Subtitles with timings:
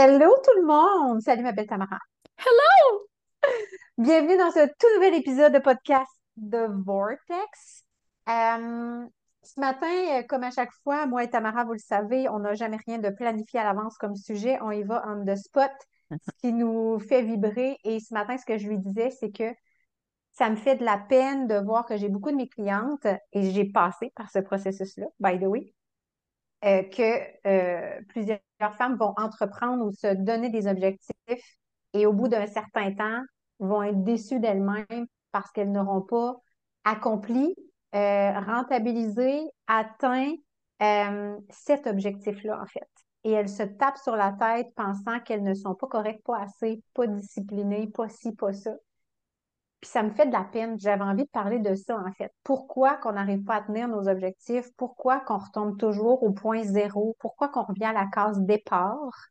[0.00, 1.20] Hello tout le monde!
[1.22, 1.98] Salut ma belle Tamara.
[2.36, 3.08] Hello!
[3.98, 7.82] Bienvenue dans ce tout nouvel épisode de podcast de Vortex.
[8.28, 9.04] Euh,
[9.42, 12.54] ce matin, euh, comme à chaque fois, moi et Tamara, vous le savez, on n'a
[12.54, 14.56] jamais rien de planifié à l'avance comme sujet.
[14.62, 15.72] On y va on the spot,
[16.12, 17.76] ce qui nous fait vibrer.
[17.82, 19.52] Et ce matin, ce que je lui disais, c'est que
[20.30, 23.50] ça me fait de la peine de voir que j'ai beaucoup de mes clientes et
[23.50, 25.74] j'ai passé par ce processus-là, by the way,
[26.64, 28.38] euh, que euh, plusieurs
[28.76, 31.58] femmes vont entreprendre ou se donner des objectifs
[31.94, 33.22] et au bout d'un certain temps,
[33.58, 36.36] vont être déçues d'elles-mêmes parce qu'elles n'auront pas
[36.84, 37.54] accompli,
[37.94, 40.32] euh, rentabilisé, atteint
[41.50, 42.88] cet objectif-là, en fait.
[43.24, 46.82] Et elles se tapent sur la tête pensant qu'elles ne sont pas correctes, pas assez,
[46.94, 48.74] pas disciplinées, pas ci, pas ça.
[49.80, 50.78] Puis ça me fait de la peine.
[50.80, 52.32] J'avais envie de parler de ça, en fait.
[52.42, 54.68] Pourquoi qu'on n'arrive pas à tenir nos objectifs?
[54.76, 57.16] Pourquoi qu'on retombe toujours au point zéro?
[57.20, 59.28] Pourquoi qu'on revient à la case départ?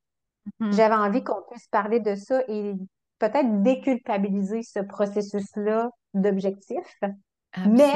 [0.60, 0.72] Mhm.
[0.72, 2.74] J'avais envie qu'on puisse parler de ça et
[3.20, 7.00] peut-être déculpabiliser ce processus-là d'objectifs.
[7.66, 7.92] Mais.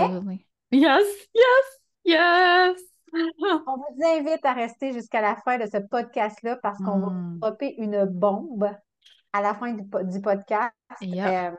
[0.71, 2.81] Yes, yes, yes!
[3.67, 7.39] on vous invite à rester jusqu'à la fin de ce podcast-là parce qu'on va Mm.
[7.39, 8.69] dropper une bombe
[9.33, 10.73] à la fin du, du podcast.
[11.01, 11.51] Euh,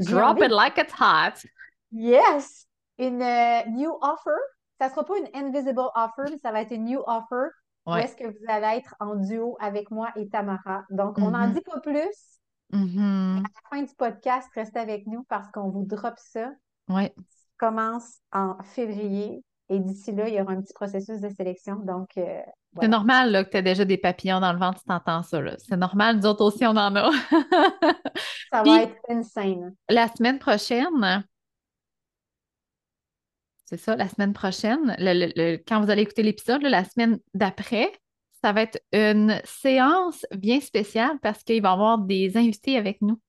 [0.00, 1.44] Drop it like it's hot.
[1.92, 2.66] Yes!
[2.98, 4.36] Une euh, new offer.
[4.78, 7.48] Ça ne sera pas une invisible offer, mais ça va être une new offer
[7.86, 10.84] où est-ce que vous allez être en duo avec moi et Tamara.
[10.90, 11.54] Donc, on n'en Mhm.
[11.54, 12.38] dit pas plus.
[12.72, 13.42] Mhm.
[13.44, 16.50] À la fin du podcast, restez avec nous parce qu'on vous drop ça.
[16.88, 17.12] Ouais.
[17.16, 21.76] Ça commence en février et d'ici là, il y aura un petit processus de sélection.
[21.76, 22.40] Donc, euh,
[22.80, 25.38] C'est normal là, que tu aies déjà des papillons dans le ventre, tu t'entends ça.
[25.58, 27.10] C'est normal, nous autres aussi, on en a.
[28.52, 29.74] Ça Puis- va être insane.
[29.88, 31.24] La semaine prochaine,
[33.64, 37.20] c'est ça, la semaine prochaine, le- le- le- quand vous allez écouter l'épisode, la semaine
[37.34, 37.92] d'après,
[38.42, 43.00] ça va être une séance bien spéciale parce qu'il va y avoir des invités avec
[43.02, 43.20] nous.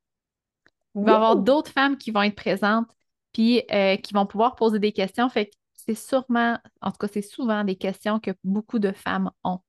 [0.96, 2.88] Il va y avoir d'autres femmes qui vont être présentes
[3.34, 5.30] puis euh, qui vont pouvoir poser des questions.
[5.30, 9.30] Fait que c'est sûrement, en tout cas, c'est souvent des questions que beaucoup de femmes
[9.44, 9.60] ont.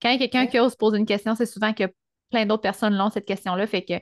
[0.00, 0.48] Quand quelqu'un Ouais.
[0.48, 1.84] qui ose poser une question, c'est souvent que
[2.30, 3.66] plein d'autres personnes l'ont, cette question-là.
[3.66, 3.94] Fait que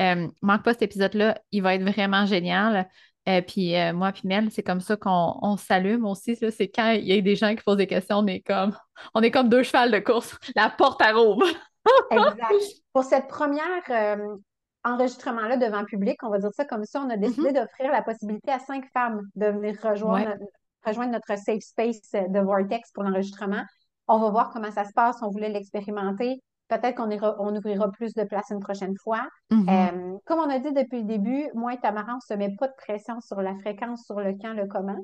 [0.00, 2.88] euh, manque pas cet épisode-là, il va être vraiment génial.
[3.28, 6.36] Euh, puis euh, moi, puis Mel, c'est comme ça qu'on on s'allume aussi.
[6.36, 8.76] C'est quand il y a des gens qui posent des questions, on est comme,
[9.14, 10.36] on est comme deux chevals de course.
[10.56, 11.46] La porte à rouvre.
[12.10, 12.52] Exact.
[12.92, 14.36] Pour cette première euh,
[14.84, 18.50] enregistrement-là devant public, on va dire ça comme ça, on a décidé d'offrir la possibilité
[18.50, 20.38] à cinq femmes de venir rejoindre, Ouais.
[20.38, 20.52] notre,
[20.84, 23.62] rejoindre notre safe space de Vortex pour l'enregistrement.
[24.08, 25.16] On va voir comment ça se passe.
[25.22, 26.42] On voulait l'expérimenter.
[26.72, 29.26] Peut-être qu'on on ouvrira plus de place une prochaine fois.
[29.50, 29.68] Mhm.
[29.68, 32.54] Euh, comme on a dit depuis le début, moi et Tamara, on ne se met
[32.58, 34.96] pas de pression sur la fréquence, sur le quand, le comment.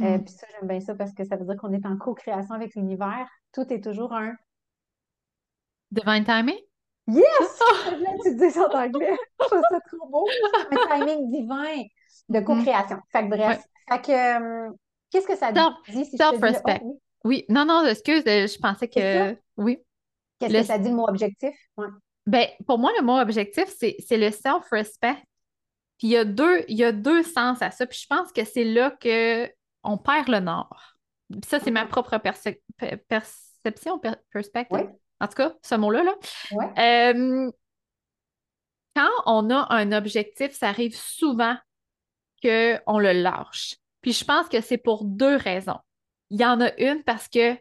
[0.00, 2.54] Euh, puis ça, j'aime bien ça parce que ça veut dire qu'on est en co-création
[2.54, 3.28] avec l'univers.
[3.52, 4.34] Tout est toujours un
[5.92, 6.58] Divine timing?
[7.06, 7.22] Yes!
[7.86, 9.16] Je le dises en anglais.
[9.40, 10.26] Je trouve ça trop beau.
[10.72, 11.82] Un timing divin
[12.28, 12.44] de Mhm.
[12.44, 12.98] co-création.
[13.12, 13.64] Fait que bref.
[13.88, 14.70] Fait que, euh,
[15.10, 16.80] qu'est-ce que ça dit si self-respect.
[16.82, 16.98] oh, oui.
[17.24, 19.36] Oui, non, non, excuse, je pensais que.
[19.56, 19.78] Oui.
[20.38, 21.54] Qu'est-ce Le- que ça dit le mot objectif?
[21.76, 21.86] Ouais.
[22.26, 25.16] Ben, pour moi, le mot objectif, c'est le self-respect.
[25.98, 27.86] Puis il y a deux, il y a deux sens à ça.
[27.86, 29.50] Puis je pense que c'est là que
[29.82, 30.96] on perd le nord.
[31.30, 34.90] Puis ça, c'est ma propre perce- per- perception, per- perspective.
[35.20, 36.14] En tout cas, ce mot-là, là.
[36.52, 37.12] Ouais.
[37.14, 37.50] Euh,
[38.94, 41.56] quand on a un objectif, ça arrive souvent
[42.42, 43.76] qu'on le lâche.
[44.02, 45.78] Puis je pense que c'est pour deux raisons.
[46.30, 47.56] Il y en a une parce que,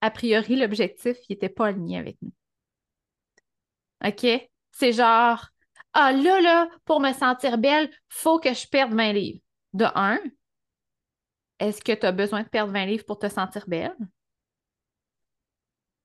[0.00, 2.32] a priori, l'objectif, il n'était pas aligné avec nous.
[4.04, 4.26] OK?
[4.70, 5.48] C'est genre,
[5.92, 9.40] ah là, là, pour me sentir belle, faut que je perde 20 livres.
[9.74, 10.18] De un,
[11.58, 13.96] est-ce que tu as besoin de perdre 20 livres pour te sentir belle?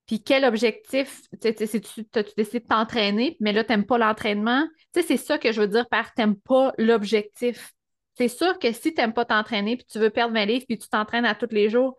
[0.06, 3.86] Puis quel objectif, tu sais, si tu as décidé de t'entraîner, mais là, tu n'aimes
[3.86, 7.74] pas l'entraînement, tu sais, c'est ça que je veux dire par t'aimes pas l'objectif.
[8.16, 10.78] C'est sûr que si tu n'aimes pas t'entraîner, puis tu veux perdre 20 livres, puis
[10.78, 11.98] tu t'entraînes à tous les jours,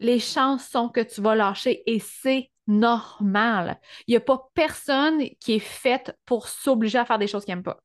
[0.00, 3.78] les chances sont que tu vas lâcher et c'est normal.
[4.06, 7.54] Il n'y a pas personne qui est faite pour s'obliger à faire des choses qu'il
[7.54, 7.78] n'aime pas.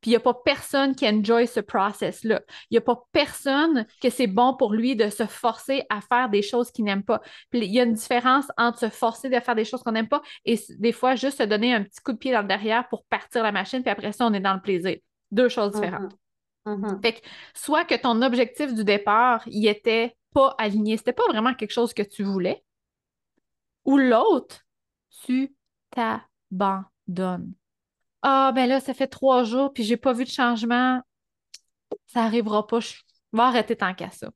[0.00, 2.42] Puis il n'y a pas personne qui enjoy ce process-là.
[2.70, 6.28] Il n'y a pas personne que c'est bon pour lui de se forcer à faire
[6.28, 7.22] des choses qu'il n'aime pas.
[7.50, 10.08] Puis il y a une différence entre se forcer de faire des choses qu'on n'aime
[10.08, 12.86] pas et des fois juste se donner un petit coup de pied dans le derrière
[12.88, 14.96] pour partir la machine, puis après ça, on est dans le plaisir.
[15.30, 16.12] Deux choses différentes.
[16.12, 16.18] Mhm.
[16.66, 17.00] Mhm.
[17.02, 21.54] Fait que soit que ton objectif du départ, il était pas aligné, c'était pas vraiment
[21.54, 22.64] quelque chose que tu voulais,
[23.84, 24.60] ou l'autre,
[25.24, 25.54] tu
[25.90, 27.52] t'abandonnes.
[28.22, 31.02] Ah, ben là, ça fait trois jours, puis j'ai pas vu de changement.
[32.06, 32.80] Ça arrivera pas.
[32.80, 32.94] Je
[33.32, 34.30] vais arrêter tant qu'à ça.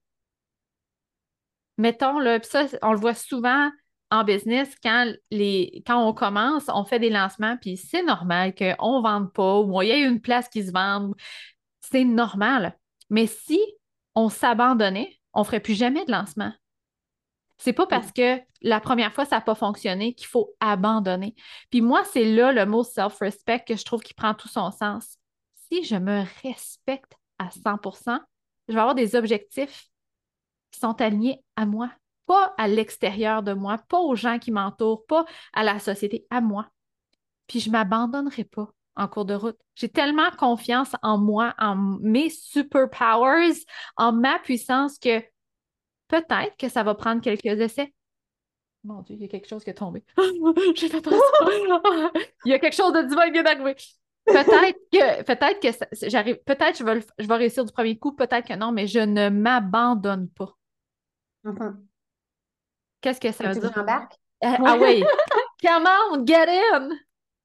[1.79, 3.71] Mettons, là, ça, on le voit souvent
[4.11, 8.99] en business, quand, les, quand on commence, on fait des lancements, puis c'est normal qu'on
[8.99, 11.15] ne vende pas ou il y ait une place qui se vende.
[11.91, 12.77] C'est normal.
[13.11, 13.61] Mais si
[14.15, 16.53] on s'abandonnait, on ne ferait plus jamais de lancement.
[17.59, 21.35] C'est pas parce que la première fois, ça n'a pas fonctionné qu'il faut abandonner.
[21.71, 25.17] Puis moi, c'est là le mot self-respect que je trouve qui prend tout son sens.
[25.71, 28.21] Si je me respecte à 100%
[28.69, 29.89] je vais avoir des objectifs
[30.71, 31.91] qui sont alignés à moi,
[32.27, 35.25] pas à l'extérieur de moi, pas aux gens qui m'entourent, pas
[35.55, 36.69] à la société, à moi.
[37.47, 39.57] Puis je ne m'abandonnerai pas en cours de route.
[39.75, 43.65] J'ai tellement confiance en moi, en mes superpowers,
[43.97, 45.21] en ma puissance que
[46.09, 47.95] peut-être que ça va prendre quelques essais.
[48.85, 50.05] Mon Dieu, il y a quelque chose qui est tombé.
[50.75, 51.07] J'ai fait
[52.45, 53.77] il y a quelque chose de divin qui vient d'arriver.
[54.27, 58.47] Peut-être que, peut-être que j'arrive, peut-être je vais, je vais réussir du premier coup, peut-être
[58.47, 60.55] que non, mais je ne m'abandonne pas.
[61.45, 61.77] Mm-hmm.
[63.01, 63.73] Qu'est-ce que ça veut dire?
[64.45, 65.03] Euh, ah oui!
[65.63, 66.91] Come on, get in!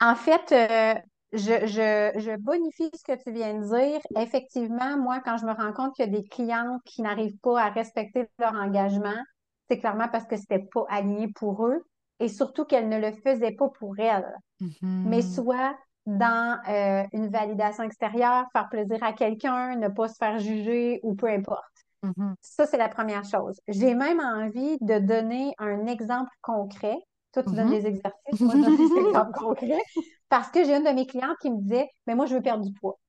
[0.01, 0.99] En fait, euh,
[1.33, 3.99] je, bonifie ce que tu viens de dire.
[4.17, 7.61] Effectivement, moi, quand je me rends compte qu'il y a des clients qui n'arrivent pas
[7.61, 9.21] à respecter leur engagement,
[9.69, 11.83] c'est clairement parce que c'était pas aligné pour eux
[12.19, 14.33] et surtout qu'elles ne le faisaient pas pour elles.
[14.61, 14.77] Mm-hmm.
[14.81, 15.75] Mais soit
[16.05, 21.15] dans euh, une validation extérieure, faire plaisir à quelqu'un, ne pas se faire juger ou
[21.15, 21.63] peu importe.
[22.03, 22.33] Mm-hmm.
[22.41, 23.59] Ça, c'est la première chose.
[23.67, 26.97] J'ai même envie de donner un exemple concret.
[27.33, 27.81] Toi, tu donnes mm-hmm.
[27.81, 29.83] des exercices, moi, je donne des exemples concrets.
[30.29, 32.63] Parce que j'ai une de mes clientes qui me disait, mais moi, je veux perdre
[32.63, 32.99] du poids.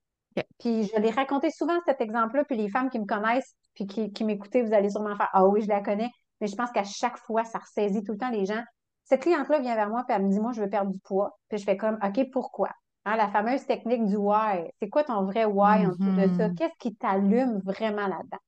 [0.59, 4.13] Puis je l'ai raconté souvent cet exemple-là, puis les femmes qui me connaissent, puis qui,
[4.13, 6.11] qui m'écoutaient, vous allez sûrement faire, ah oui, je la connais.
[6.41, 8.63] Mais je pense qu'à chaque fois, ça ressaisit tout le temps les gens.
[9.05, 11.39] Cette cliente-là vient vers moi, puis elle me dit, moi, je veux perdre du poids.
[11.49, 12.71] Puis je fais comme, OK, pourquoi?
[13.05, 14.71] Hein, la fameuse technique du why.
[14.81, 16.49] C'est quoi ton vrai why en dessous de ça?
[16.49, 16.55] Mm-hmm.
[16.55, 18.39] Qu'est-ce qui t'allume vraiment là-dedans?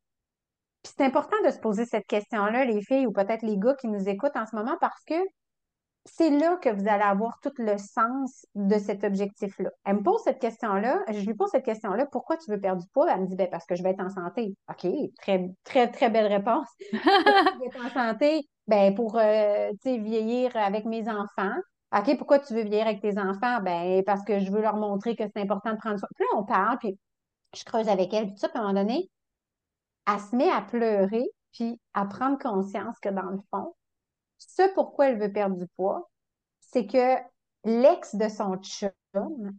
[0.82, 3.88] Puis c'est important de se poser cette question-là, les filles ou peut-être les gars qui
[3.88, 5.14] nous écoutent en ce moment, parce que
[6.06, 9.70] c'est là que vous allez avoir tout le sens de cet objectif-là.
[9.84, 12.88] Elle me pose cette question-là, je lui pose cette question-là, pourquoi tu veux perdre du
[12.88, 13.12] poids?
[13.12, 14.54] Elle me dit, ben, parce que je vais être en santé.
[14.70, 14.86] OK,
[15.20, 16.68] très, très, très belle réponse.
[16.90, 18.48] tu veux être en santé?
[18.66, 21.54] Ben, pour, euh, vieillir avec mes enfants.
[21.96, 23.60] OK, pourquoi tu veux vieillir avec tes enfants?
[23.62, 26.08] Ben, parce que je veux leur montrer que c'est important de prendre soin.
[26.14, 26.98] Puis là, on parle, puis
[27.54, 29.10] je creuse avec elle, puis tout ça, puis à un moment donné,
[30.08, 33.74] elle se met à pleurer, puis à prendre conscience que dans le fond,
[34.38, 36.08] ce pourquoi elle veut perdre du poids,
[36.60, 37.16] c'est que
[37.64, 38.90] l'ex de son chum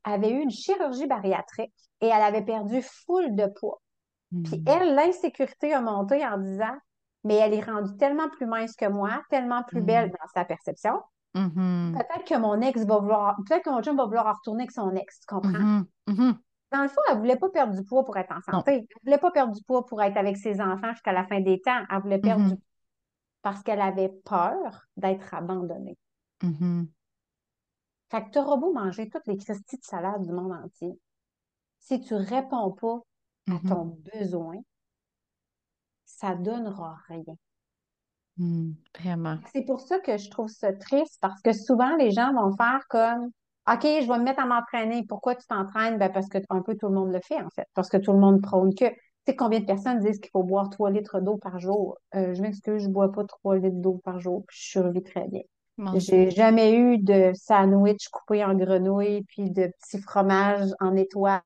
[0.03, 3.81] avait eu une chirurgie bariatrique et elle avait perdu foule de poids.
[4.43, 4.67] Puis hmm.
[4.67, 6.75] elle, l'insécurité a monté en disant,
[7.23, 10.11] mais elle est rendue tellement plus mince que moi, tellement plus belle hmm.
[10.11, 10.93] dans sa perception.
[11.35, 11.93] Mm-hmm.
[11.93, 14.95] Peut-être que mon ex va vouloir, peut-être que mon chum va vouloir retourner avec son
[14.95, 15.83] ex, tu comprends?
[16.71, 18.71] Dans le fond, elle ne voulait pas perdre du poids pour être en santé.
[18.73, 21.39] Elle ne voulait pas perdre du poids pour être avec ses enfants jusqu'à la fin
[21.39, 21.81] des temps.
[21.89, 22.65] Elle voulait perdre du poids
[23.47, 25.97] parce qu'elle avait peur d'être abandonnée.
[28.09, 30.99] Fait que tu auras beau manger toutes les cristilles de salade du monde entier.
[31.79, 32.99] Si tu ne réponds pas
[33.49, 34.57] à ton besoin,
[36.03, 37.35] ça ne donnera rien.
[38.35, 39.37] Hmm, vraiment.
[39.53, 42.81] C'est pour ça que je trouve ça triste parce que souvent les gens vont faire
[42.89, 43.31] comme
[43.71, 45.05] OK, je vais me mettre à m'entraîner.
[45.07, 45.97] Pourquoi tu t'entraînes?
[45.97, 47.67] Ben parce que un peu tout le monde le fait, en fait.
[47.73, 48.87] Parce que tout le monde prône que.
[49.27, 51.97] Tu sais combien de personnes disent qu'il faut boire 3 litres d'eau par jour?
[52.15, 55.03] Euh, je m'excuse, je ne bois pas 3 litres d'eau par jour, puis je survis
[55.03, 55.41] très bien.
[55.95, 61.41] J'ai jamais eu de sandwich coupé en grenouille, puis de petits fromages en étoile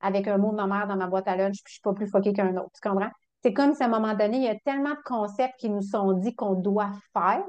[0.00, 1.94] avec un mot de ma mère dans ma boîte à lunch, puis je suis pas
[1.94, 2.72] plus foquée qu'un autre.
[2.74, 3.10] Tu comprends?
[3.42, 5.80] C'est comme si à un moment donné, il y a tellement de concepts qui nous
[5.80, 7.42] sont dit qu'on doit faire,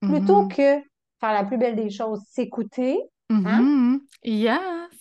[0.00, 0.80] plutôt mm-hmm.
[0.80, 0.86] que
[1.20, 2.98] faire la plus belle des choses, s'écouter.
[3.28, 3.98] Hein?
[4.22, 4.40] Mm-hmm.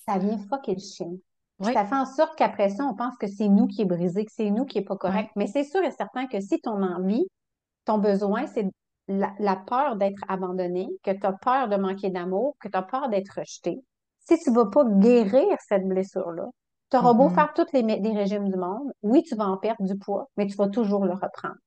[0.05, 1.13] Ça vient fucker le chien.
[1.61, 4.31] Ça fait en sorte qu'après ça, on pense que c'est nous qui est brisé, que
[4.33, 5.31] c'est nous qui est pas correct.
[5.35, 7.25] Mais c'est sûr et certain que si ton envie,
[7.85, 8.67] ton besoin, c'est
[9.07, 13.09] la, peur d'être abandonné, que tu as peur de manquer d'amour, que tu as peur
[13.09, 13.83] d'être rejeté,
[14.19, 16.47] si tu ne vas pas guérir cette blessure-là,
[16.89, 17.35] tu auras beau mm-hmm.
[17.35, 20.55] faire tous les, régimes du monde, oui, tu vas en perdre du poids, mais tu
[20.55, 21.57] vas toujours le reprendre.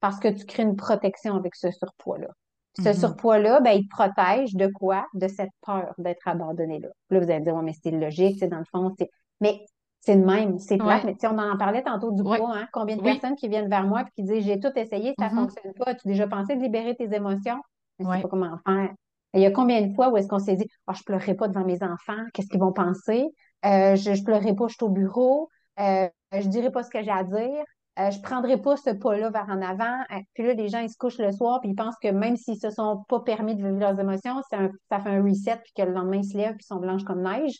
[0.00, 2.28] Parce que tu crées une protection avec ce surpoids-là.
[2.76, 2.98] Ce mm-hmm.
[2.98, 5.06] surpoids-là, ben, il te protège de quoi?
[5.14, 6.88] De cette peur d'être abandonné là.
[7.10, 9.10] Là, vous allez dire, ouais, mais c'est logique, c'est dans le fond, c'est.
[9.40, 9.64] Mais
[10.00, 12.68] c'est le même, c'est plate, mais on en parlait tantôt du poids, hein?
[12.72, 15.30] Combien de personnes qui viennent vers moi et qui disent J'ai tout essayé, ça ne
[15.30, 15.34] mm-hmm.
[15.34, 15.90] fonctionne pas.
[15.90, 17.60] As-tu déjà pensé de libérer tes émotions?
[17.98, 18.90] Je ne sais pas comment faire.
[19.34, 21.34] il y a combien de fois où est-ce qu'on s'est dit oh, je ne pleurerai
[21.34, 23.24] pas devant mes enfants, qu'est-ce qu'ils vont penser?
[23.64, 25.48] Euh, je ne pleurerai pas, je suis au bureau.
[25.80, 27.64] Euh, je dirai pas ce que j'ai à dire.
[27.98, 30.00] Euh, je prendrai pas ce pas-là vers en avant.
[30.10, 32.36] Euh, puis là, les gens, ils se couchent le soir, puis ils pensent que même
[32.36, 35.72] s'ils se sont pas permis de vivre leurs émotions, un, ça fait un reset, puis
[35.76, 37.54] que le lendemain, ils se lèvent, puis ils sont blanches comme neige.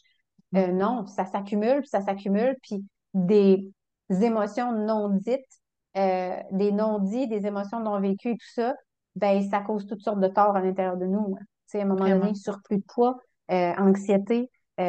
[0.57, 0.77] Euh, mm.
[0.77, 3.73] non, ça s'accumule, puis ça s'accumule, puis des
[4.11, 5.41] émotions non dites,
[5.95, 8.75] des non-dits, des émotions non vécues et tout ça,
[9.15, 11.37] ben ça cause toutes sortes de torts à l'intérieur de nous.
[11.39, 12.25] Tu sais, à un moment Vraiment.
[12.25, 13.17] donné, surplus de poids,
[13.51, 14.47] euh, anxiété, euh,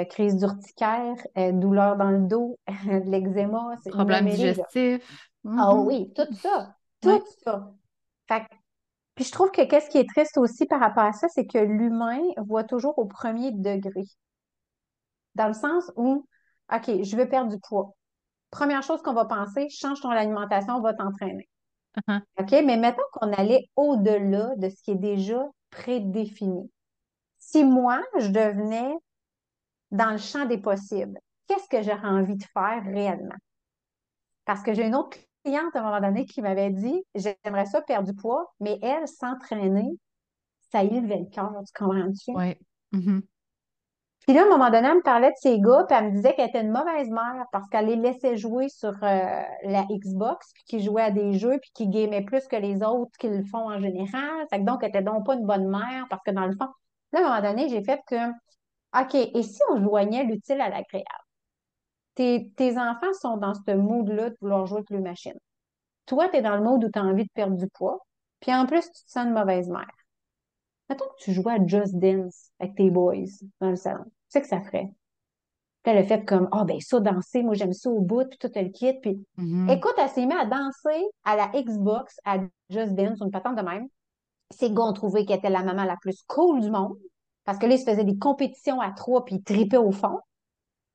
[0.09, 5.29] crise d'urticaire, euh, douleur dans le dos, de l'eczéma, Problème digestif.
[5.57, 5.85] Ah Mhm.
[5.85, 7.73] oui, tout ça, tout ça.
[8.27, 8.55] Fait que-
[9.15, 11.59] puis je trouve que qu'est-ce qui est triste aussi par rapport à ça, c'est que
[11.59, 14.03] l'humain voit toujours au premier degré.
[15.35, 16.25] Dans le sens où,
[16.73, 17.93] OK, je veux perdre du poids.
[18.51, 21.49] Première chose qu'on va penser, change ton alimentation, va t'entraîner.
[22.07, 22.25] Mhm.
[22.39, 22.51] OK?
[22.65, 26.71] Mais mettons qu'on allait au-delà de ce qui est déjà prédéfini.
[27.39, 28.93] Si moi, je devenais
[29.91, 33.35] dans le champ des possibles, qu'est-ce que j'aurais envie de faire réellement?
[34.45, 37.81] Parce que j'ai une autre cliente à un moment donné qui m'avait dit, j'aimerais ça
[37.81, 39.97] perdre du poids, mais elle, s'entraîner,
[40.71, 42.31] ça y levait le cœur, tu comprends-tu?
[42.31, 42.59] Ouais.
[42.91, 43.21] Mhm.
[44.25, 46.11] Puis là, à un moment donné, elle me parlait de ses gars, puis elle me
[46.15, 50.51] disait qu'elle était une mauvaise mère parce qu'elle les laissait jouer sur euh, la Xbox,
[50.53, 53.43] puis qu'ils jouaient à des jeux, puis qu'ils gamaient plus que les autres qui le
[53.43, 54.47] font en général.
[54.49, 56.67] Fait que donc, elle était donc pas une bonne mère parce que dans le fond,
[57.13, 58.15] là, à un moment donné, j'ai fait que,
[58.99, 61.05] OK, et si on joignait l'utile à l'agréable?
[62.15, 65.37] Tes, tes enfants sont dans ce mood-là de vouloir jouer avec le machine.
[66.05, 67.99] Toi, tu es dans le mode où tu as envie de perdre du poids,
[68.39, 69.89] puis en plus, tu te sens une mauvaise mère.
[70.89, 73.25] Mettons que tu jouais à Just Dance avec tes boys
[73.59, 74.03] dans le salon.
[74.05, 74.89] Tu sais que ça ferait.
[75.83, 78.51] Puis a fait comme, ah ben ça, danser, moi j'aime ça au bout, puis tout
[78.55, 78.93] le kit.
[79.01, 79.69] Puis Mhm.
[79.69, 83.61] écoute, elle s'est mise à danser à la Xbox, à Just Dance, une patente de
[83.61, 83.87] même.
[84.61, 86.97] Gars ont trouvé qu'elle était la maman la plus cool du monde,
[87.45, 90.19] parce que là, ils se faisaient des compétitions à trois, puis ils tripaient au fond.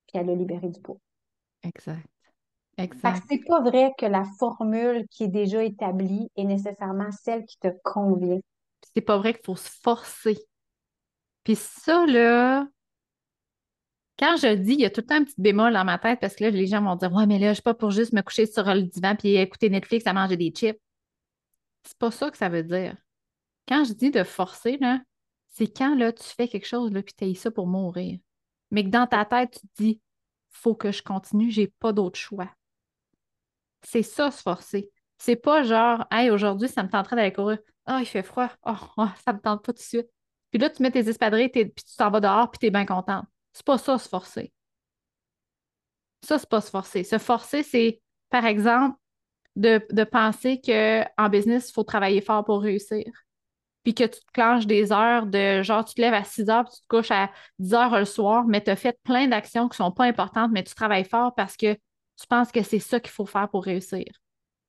[0.07, 0.99] Puis elle a libéré du poids.
[1.63, 2.07] Exact.
[2.77, 3.23] Fait que Exact.
[3.29, 7.69] c'est pas vrai que la formule qui est déjà établie est nécessairement celle qui te
[7.85, 8.41] convient.
[8.81, 10.39] Puis c'est pas vrai qu'il faut se forcer.
[11.45, 12.67] Puis ça, là,
[14.19, 16.21] quand je dis, il y a tout le temps un petit bémol dans ma tête
[16.21, 18.13] parce que là, les gens vont dire Ouais, mais là, je suis pas pour juste
[18.13, 20.79] me coucher sur le divan puis écouter Netflix à manger des chips.
[21.85, 22.97] C'est pas ça que ça veut dire.
[23.67, 25.01] Quand je dis de forcer, là,
[25.51, 28.19] c'est quand là, tu fais quelque chose là, puis tu ça pour mourir?
[28.71, 30.01] Mais que dans ta tête, tu te dis
[30.51, 32.49] Faut que je continue, j'ai pas d'autre choix.
[33.83, 34.91] C'est ça, se forcer.
[35.19, 37.59] C'est pas genre Hey, aujourd'hui, ça me tenterait d'aller courir.
[37.87, 38.49] Ah, il fait froid.
[38.65, 40.09] Oh, oh, ça me tente pas tout de suite.
[40.51, 42.87] Puis là, tu mets tes espadrilles, puis tu t'en vas dehors, puis tu es bien
[42.87, 43.27] contente.
[43.53, 44.53] C'est pas ça, se forcer.
[46.23, 47.05] Ça, c'est pas se forcer.
[47.05, 48.97] Se forcer, c'est, par exemple,
[49.57, 53.05] de, de penser qu'en business, il faut travailler fort pour réussir.
[53.83, 56.65] Puis que tu te clenches des heures de genre, tu te lèves à 6 heures,
[56.65, 59.69] puis tu te couches à 10 heures le soir, mais tu as fait plein d'actions
[59.69, 63.01] qui sont pas importantes, mais tu travailles fort parce que tu penses que c'est ça
[63.01, 64.05] qu'il faut faire pour réussir.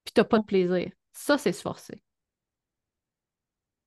[0.06, 0.90] Puis tu n'as pas de plaisir.
[1.12, 2.02] Ça, c'est se forcer.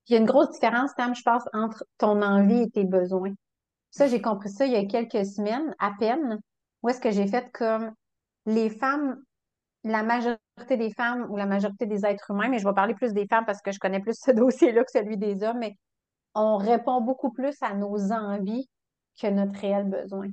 [0.06, 3.32] Il y a une grosse différence, Tam, je pense, entre ton envie et tes besoins.
[3.90, 6.40] Ça, j'ai compris ça il y a quelques semaines, à peine,
[6.82, 7.94] où est-ce que j'ai fait comme
[8.44, 9.22] les femmes,
[9.84, 13.12] la majorité des femmes ou la majorité des êtres humains, mais je vais parler plus
[13.12, 15.76] des femmes parce que je connais plus ce dossier-là que celui des hommes, mais
[16.34, 18.68] on répond beaucoup plus à nos envies
[19.20, 20.28] que notre réel besoin.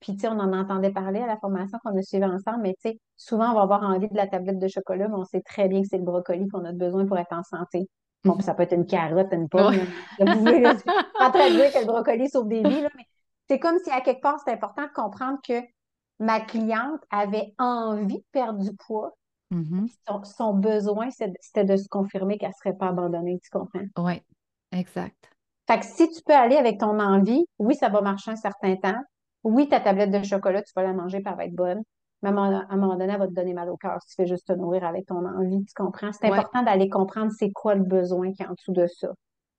[0.00, 2.74] Puis, tu sais, on en entendait parler à la formation qu'on a suivie ensemble, mais
[2.82, 5.42] tu sais, souvent, on va avoir envie de la tablette de chocolat, mais on sait
[5.42, 7.88] très bien que c'est le brocoli qu'on a besoin pour être en santé.
[8.24, 9.74] Bon, puis ça peut être une carotte, une pomme.
[9.74, 10.34] Là.
[10.34, 10.62] Vous suis
[11.18, 13.04] pas de dire que le brocoli sauve des vies, là, mais
[13.48, 15.60] c'est comme si à quelque part, c'est important de comprendre que
[16.22, 19.12] ma cliente avait envie de perdre du poids.
[19.50, 19.88] Mhm.
[20.08, 23.84] Son, son besoin, c'était de se confirmer qu'elle ne serait pas abandonnée, tu comprends?
[23.98, 24.22] Ouais,
[24.70, 25.30] exact.
[25.66, 28.76] Fait que si tu peux aller avec ton envie, oui, ça va marcher un certain
[28.76, 29.00] temps.
[29.42, 31.82] Oui, ta tablette de chocolat, tu vas la manger, puis elle va être bonne.
[32.22, 34.28] Mais à un moment- donné, elle va te donner mal au cœur si tu fais
[34.28, 36.12] juste te nourrir avec ton envie, tu comprends?
[36.12, 36.38] C'est Ouais.
[36.38, 39.08] important d'aller comprendre c'est quoi le besoin qui est en dessous de ça.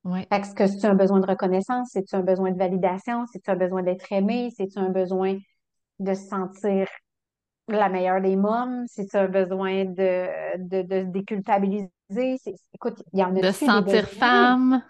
[0.06, 0.26] Ouais.
[0.32, 1.90] Fait que c'est un besoin de reconnaissance?
[1.92, 3.26] C'est-tu un besoin de validation?
[3.32, 4.50] C'est-tu un besoin d'être aimé?
[4.56, 5.38] C'est-tu un besoin
[6.04, 6.88] de se sentir
[7.68, 8.86] la meilleure des mômes?
[8.88, 11.90] C'est-tu un besoin de, de, de se déculpabiliser?
[12.74, 14.84] Écoute, il y en a De se sentir femme,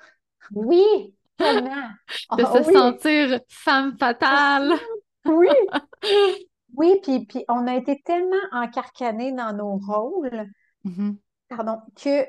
[0.52, 1.90] Oui, tellement.
[2.38, 4.74] de Ah se oui, sentir femme fatale.
[5.26, 5.48] oui.
[6.76, 10.48] Oui, puis, puis on a été tellement encarcanés dans nos rôles,
[10.84, 11.18] Mhm.
[11.50, 12.26] pardon, que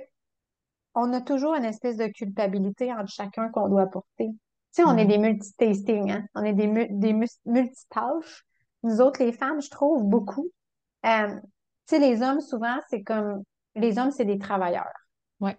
[0.95, 4.29] on a toujours une espèce de culpabilité entre chacun qu'on doit apporter.
[4.29, 4.37] Tu
[4.73, 6.27] sais, on est des multitasking, hein?
[6.35, 7.13] On est des, mu- des
[7.45, 8.45] multitâches.
[8.85, 10.51] Nous autres, les femmes, je trouve beaucoup.
[11.07, 11.29] Euh,
[11.89, 13.43] tu sais, les hommes, souvent, c'est comme,
[13.75, 14.93] les hommes, c'est des travailleurs.
[15.41, 15.59] Ouais.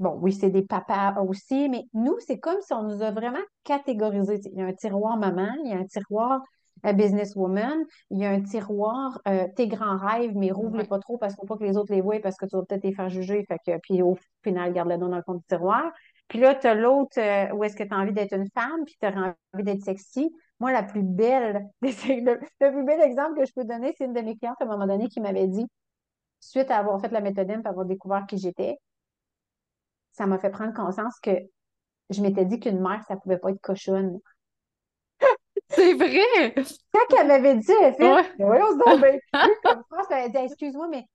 [0.00, 3.38] Bon, oui, c'est des papas aussi, mais nous, c'est comme si on nous a vraiment
[3.62, 4.40] catégorisés.
[4.52, 6.40] Il y a un tiroir maman, il y a un tiroir
[6.86, 10.88] euh, businesswoman, il y a un tiroir euh, tes grands rêves, mais rouvre-les Ouais.
[10.88, 12.62] pas trop parce qu'il faut pas que les autres les voient parce que tu vas
[12.64, 13.44] peut-être les faire juger.
[13.46, 15.92] Fait que, puis au final, garde-le dans le fond du tiroir.
[16.28, 18.84] Puis là, tu as l'autre euh, où est-ce que tu as envie d'être une femme,
[18.84, 20.30] puis tu as envie d'être sexy.
[20.60, 24.12] Moi, la plus belle, le, le plus bel exemple que je peux donner, c'est une
[24.14, 25.66] de mes clientes à un moment donné qui m'avait dit
[26.40, 28.78] suite à avoir fait la méthodine et avoir découvert qui j'étais,
[30.12, 31.30] ça m'a fait prendre conscience que
[32.10, 34.20] je m'étais dit qu'une mère, ça pouvait pas être cochonne.
[35.70, 36.54] C'est vrai!
[36.92, 38.22] Quand elle m'avait dit, elle fait, Ouais.
[38.38, 39.18] mais voyons ben,
[39.64, 41.06] comme France, elle a dit, excuse-moi, mais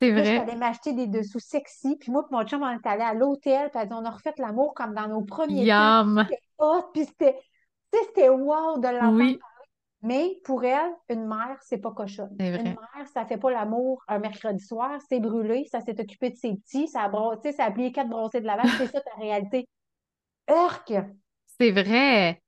[0.00, 0.38] C'est vrai.
[0.38, 3.70] allée m'acheter des dessous sexy, puis moi, puis mon chum, on est allé à l'hôtel,
[3.70, 5.94] puis elle dit, on a refait l'amour comme dans nos premiers temps.
[6.04, 6.26] Yum!
[6.28, 7.38] C'était hot, puis c'était,
[7.94, 9.38] tu sais, c'était wow de l'entendre Oui,
[10.02, 12.34] Mais pour elle, une mère, c'est pas cochonne.
[12.38, 16.30] c'est Une mère, ça fait pas l'amour un mercredi soir, c'est brûlé, ça s'est occupé
[16.30, 19.00] de ses petits, ça a, sais, ça a plié quatre brossées de lavage, c'est ça
[19.00, 19.68] ta réalité.
[20.48, 20.92] Urk!
[21.58, 22.43] C'est vrai.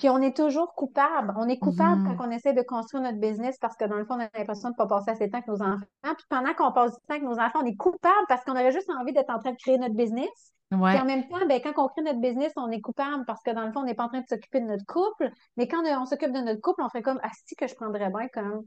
[0.00, 1.34] Puis on est toujours coupable.
[1.36, 2.16] On est coupable Mhm.
[2.16, 4.70] quand on essaie de construire notre business parce que dans le fond, on a l'impression
[4.70, 5.84] de ne pas passer assez de temps avec nos enfants.
[6.02, 8.72] Puis pendant qu'on passe du temps avec nos enfants, on est coupable parce qu'on aurait
[8.72, 10.54] juste envie d'être en train de créer notre business.
[10.70, 10.98] Puis Ouais.
[10.98, 13.66] en même temps, ben, quand on crée notre business, on est coupable parce que dans
[13.66, 15.30] le fond, on n'est pas en train de s'occuper de notre couple.
[15.58, 18.08] Mais quand on, s'occupe de notre couple, on fait comme, ah, si que je prendrais
[18.08, 18.62] bien comme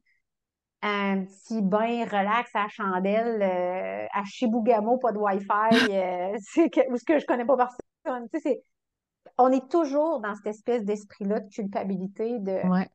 [0.83, 6.69] un petit bain relax à la chandelle, euh, à Chibougamau, pas de Wi-Fi, euh, c'est
[6.69, 8.27] que, ou ce que je connais pas personne.
[8.31, 8.63] Tu sais, c'est-
[9.37, 12.89] on est toujours dans cette espèce d'esprit-là de culpabilité, de Ouais.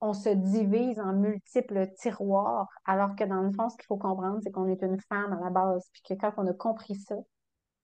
[0.00, 4.38] on se divise en multiples tiroirs, alors que dans le fond, ce qu'il faut comprendre,
[4.42, 7.16] c'est qu'on est une femme à la base, puis que quand on a compris ça,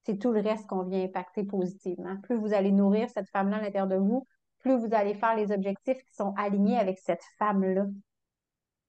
[0.04, 2.16] c'est tout le reste qu'on vient impacter positivement.
[2.22, 4.26] Plus vous allez nourrir cette femme-là à l'intérieur de vous,
[4.60, 7.84] plus vous allez faire les objectifs qui sont alignés avec cette femme-là.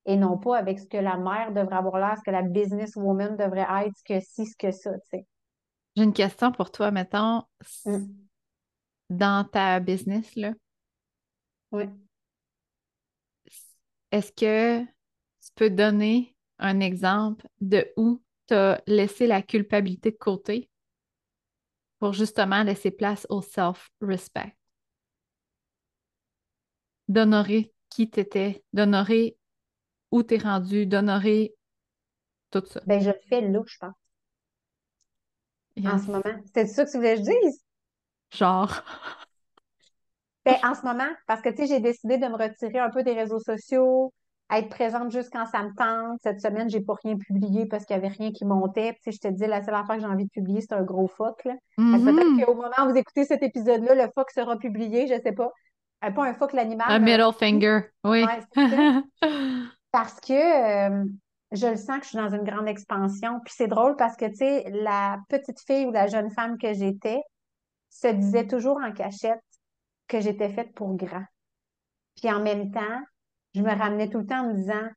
[0.06, 3.36] Et non pas avec ce que la mère devrait avoir l'air, ce que la businesswoman
[3.36, 5.28] devrait être, ce que ci, ce que ça, tu sais.
[5.96, 7.44] J'ai une question pour toi, mettons,
[7.86, 8.06] Mm.
[9.10, 10.54] Dans ta business, là,
[11.72, 11.86] Oui.
[14.12, 20.18] est-ce que tu peux donner un exemple de où tu as laissé la culpabilité de
[20.18, 20.70] côté
[22.00, 24.56] pour justement laisser place au self-respect?
[27.08, 29.38] D'honorer qui t'étais, d'honorer
[30.12, 31.56] où t'es rendu, d'honorer
[32.52, 32.82] tout ça.
[32.86, 33.94] Ben, je le fais là, je pense,
[35.86, 36.44] en ce moment.
[36.54, 37.64] C'est ça que tu voulais que je dise?
[38.32, 38.72] Genre.
[40.46, 43.04] Ben, en ce moment, parce que tu sais, j'ai décidé de me retirer un peu
[43.04, 44.14] des réseaux sociaux,
[44.52, 46.18] être présente juste quand ça me tente.
[46.24, 48.98] Cette semaine, j'ai pas rien publié parce qu'il y avait rien qui montait.
[49.04, 51.08] Puis, je te dis, la seule affaire que j'ai envie de publier, c'est un gros
[51.08, 51.54] fuck, là.
[51.76, 52.46] Peut-être Mhm.
[52.46, 55.52] qu'au moment où vous écoutez cet épisode-là, le fuck sera publié, je sais pas.
[56.06, 58.24] Euh, pas un fuck l'animal, Un middle finger, oui.
[58.26, 58.40] Ouais.
[59.92, 61.04] Parce que euh,
[61.52, 63.40] je le sens que je suis dans une grande expansion.
[63.44, 66.74] Puis c'est drôle parce que, tu sais, la petite fille ou la jeune femme que
[66.74, 67.20] j'étais
[67.90, 69.42] se disait toujours en cachette
[70.08, 71.24] que j'étais faite pour grand.
[72.16, 73.02] Puis en même temps,
[73.54, 74.90] je me ramenais tout le temps en me disant,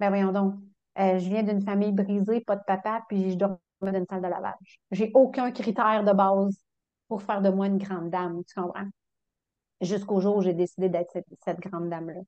[0.00, 0.54] ben voyons donc,
[0.98, 4.22] euh, je viens d'une famille brisée, pas de papa, puis je dormais dans une salle
[4.22, 4.78] de lavage.
[4.90, 6.56] J'ai aucun critère de base
[7.08, 8.88] pour faire de moi une grande dame, tu comprends?
[9.80, 12.20] Jusqu'au jour où j'ai décidé d'être cette, cette grande dame-là.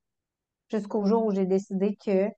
[0.69, 2.29] Jusqu'au jour où j'ai décidé que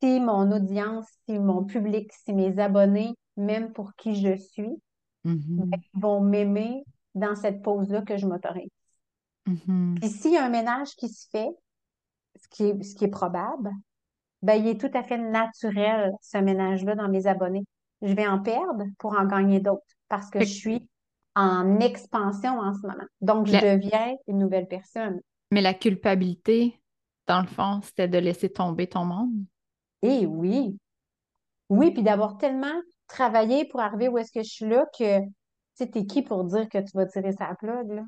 [0.00, 4.80] si mon audience, si mon public, si mes abonnés m'aiment pour qui je suis,
[5.24, 5.70] Mhm.
[5.94, 8.70] ils vont m'aimer dans cette pause-là que je m'autorise.
[9.46, 9.96] Mhm.
[10.00, 11.50] Puis s'il y a un ménage qui se fait,
[12.36, 13.70] ce qui est, ce qui est probable,
[14.42, 17.64] ben, il est tout à fait naturel, ce ménage-là, dans mes abonnés.
[18.02, 20.88] Je vais en perdre pour en gagner d'autres parce que je suis
[21.34, 23.04] en expansion en ce moment.
[23.20, 25.20] Donc, je La- deviens une nouvelle personne.
[25.50, 26.80] Mais la culpabilité,
[27.26, 29.44] dans le fond, c'était de laisser tomber ton monde?
[30.02, 30.78] Et oui,
[31.68, 32.80] oui, puis d'avoir tellement
[33.10, 35.28] travaillé pour arriver où est-ce que je suis là que, tu
[35.74, 38.02] sais, t'es qui pour dire que tu vas tirer sa plug, là?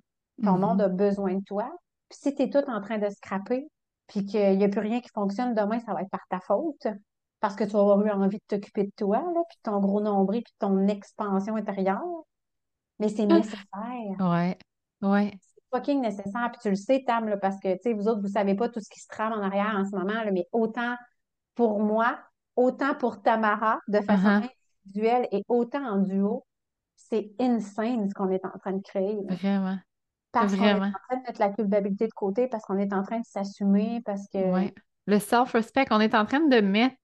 [0.45, 0.61] Ton Mhm.
[0.61, 1.71] monde a besoin de toi.
[2.09, 3.67] Puis si t'es tout en train de scraper,
[4.09, 6.87] puis qu'il n'y a plus rien qui fonctionne demain, ça va être par ta faute.
[7.41, 9.81] Parce que tu vas avoir eu envie de t'occuper de toi, là, puis de ton
[9.81, 12.03] gros nombril, puis de ton expansion intérieure.
[12.99, 13.67] Mais c'est nécessaire.
[14.19, 14.57] Ouais,
[15.03, 15.33] ouais.
[15.41, 16.51] C'est fucking nécessaire.
[16.53, 18.69] Puis tu le sais, Tam, là, parce que, tu sais, vous autres, vous savez pas
[18.69, 20.95] tout ce qui se trame en arrière en ce moment, là, mais autant
[21.55, 22.19] pour moi,
[22.57, 24.49] autant pour Tamara, de façon Uh-huh.
[24.87, 26.47] Individuelle et autant en duo,
[26.97, 29.18] c'est insane ce qu'on est en train de créer.
[29.29, 29.79] Vraiment.
[30.33, 33.03] Parce qu'on est en train de mettre la culpabilité de côté, parce qu'on est en
[33.03, 34.38] train de s'assumer, parce que...
[34.38, 34.75] Ouais.
[35.07, 36.97] Le self-respect, on est en train de mettre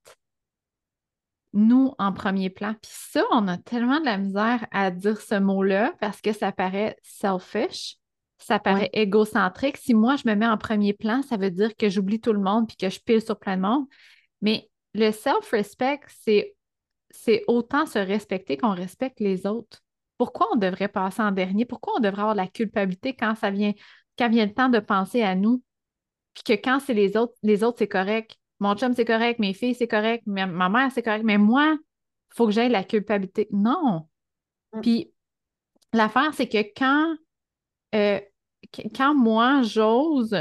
[1.52, 2.74] nous en premier plan.
[2.74, 6.52] Puis ça, on a tellement de la misère à dire ce mot-là parce que ça
[6.52, 7.96] paraît selfish,
[8.38, 9.76] ça paraît égocentrique.
[9.76, 12.40] Si moi, je me mets en premier plan, ça veut dire que j'oublie tout le
[12.40, 13.86] monde puis que je pile sur plein de monde.
[14.42, 16.54] Mais le self-respect, c'est,
[17.10, 19.80] c'est autant se respecter qu'on respecte les autres.
[20.18, 21.64] Pourquoi on devrait passer en dernier?
[21.64, 23.72] Pourquoi on devrait avoir de la culpabilité quand ça vient,
[24.18, 25.62] quand vient le temps de penser à nous?
[26.34, 28.36] Puis que quand c'est les autres, les autres, c'est correct.
[28.60, 29.38] Mon chum, c'est correct.
[29.38, 30.24] Mes filles, c'est correct.
[30.26, 31.24] Ma, ma mère, c'est correct.
[31.24, 33.48] Mais moi, il faut que j'aie la culpabilité.
[33.52, 34.08] Non.
[34.72, 34.80] Mm.
[34.80, 35.12] Puis
[35.92, 37.16] l'affaire, c'est que quand,
[37.94, 38.20] euh,
[38.72, 40.36] qu- quand moi, j'ose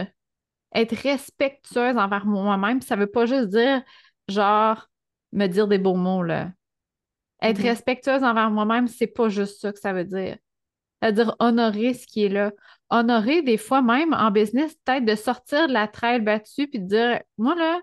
[0.73, 3.81] être respectueuse envers moi-même, ça veut pas juste dire
[4.27, 4.87] genre
[5.31, 6.51] me dire des beaux mots, là.
[7.41, 7.65] Être Mhm.
[7.65, 10.37] respectueuse envers moi-même, c'est pas juste ça que ça veut dire.
[11.01, 12.51] Ça veut dire honorer ce qui est là.
[12.89, 16.87] Honorer, des fois, même en business, peut-être de sortir de la traîne battue puis de
[16.87, 17.79] dire, moi, là,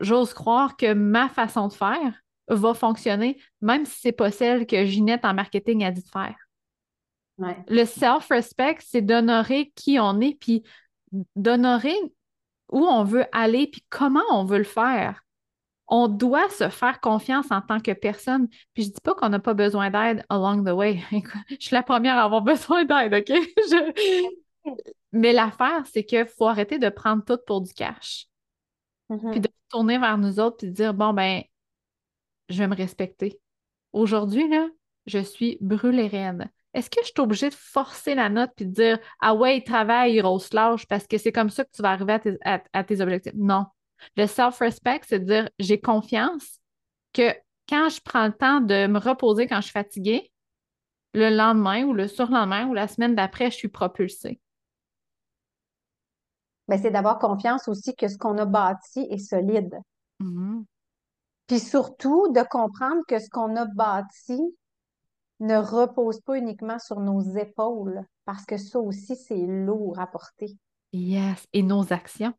[0.00, 4.84] j'ose croire que ma façon de faire va fonctionner, même si c'est pas celle que
[4.84, 6.36] Ginette en marketing a dit de faire.
[7.38, 7.56] Ouais.
[7.68, 10.62] Le self-respect, c'est d'honorer qui on est, puis
[11.34, 11.96] d'honorer
[12.70, 15.22] où on veut aller, puis comment on veut le faire.
[15.88, 18.48] On doit se faire confiance en tant que personne.
[18.74, 21.00] Puis je dis pas qu'on n'a pas besoin d'aide along the way.
[21.50, 23.28] je suis la première à avoir besoin d'aide, OK?
[23.70, 24.26] Je-
[25.12, 28.26] Mais l'affaire, c'est qu'il faut arrêter de prendre tout pour du cash.
[29.08, 29.30] Mhm.
[29.30, 31.42] Puis de se tourner vers nous autres puis de dire, bon, ben,
[32.48, 33.40] je vais me respecter.
[33.92, 34.68] Aujourd'hui, là,
[35.06, 36.48] je suis brûlée raide.
[36.74, 40.16] Est-ce que je suis obligée de forcer la note puis de dire, ah ouais, travaille,
[40.18, 42.84] grosse lâche, parce que c'est comme ça que tu vas arriver à tes, à- à
[42.84, 43.32] tes objectifs?
[43.34, 43.66] Non.
[44.16, 46.60] Le self-respect, c'est de dire, j'ai confiance
[47.12, 47.32] que
[47.68, 50.30] quand je prends le temps de me reposer quand je suis fatiguée,
[51.14, 54.40] le lendemain ou le surlendemain ou la semaine d'après, je suis propulsée.
[56.68, 59.78] C'est d'avoir confiance aussi que ce qu'on a bâti est solide.
[60.20, 60.64] Mhm.
[61.46, 64.40] Puis surtout, de comprendre que ce qu'on a bâti
[65.38, 70.56] ne repose pas uniquement sur nos épaules, parce que ça aussi, c'est lourd à porter.
[70.92, 71.46] Yes.
[71.52, 72.34] Et nos actions.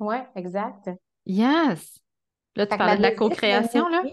[0.00, 0.90] Oui, exact.
[1.24, 2.00] Yes.
[2.56, 4.04] Là, tu parlais de la co-création, là?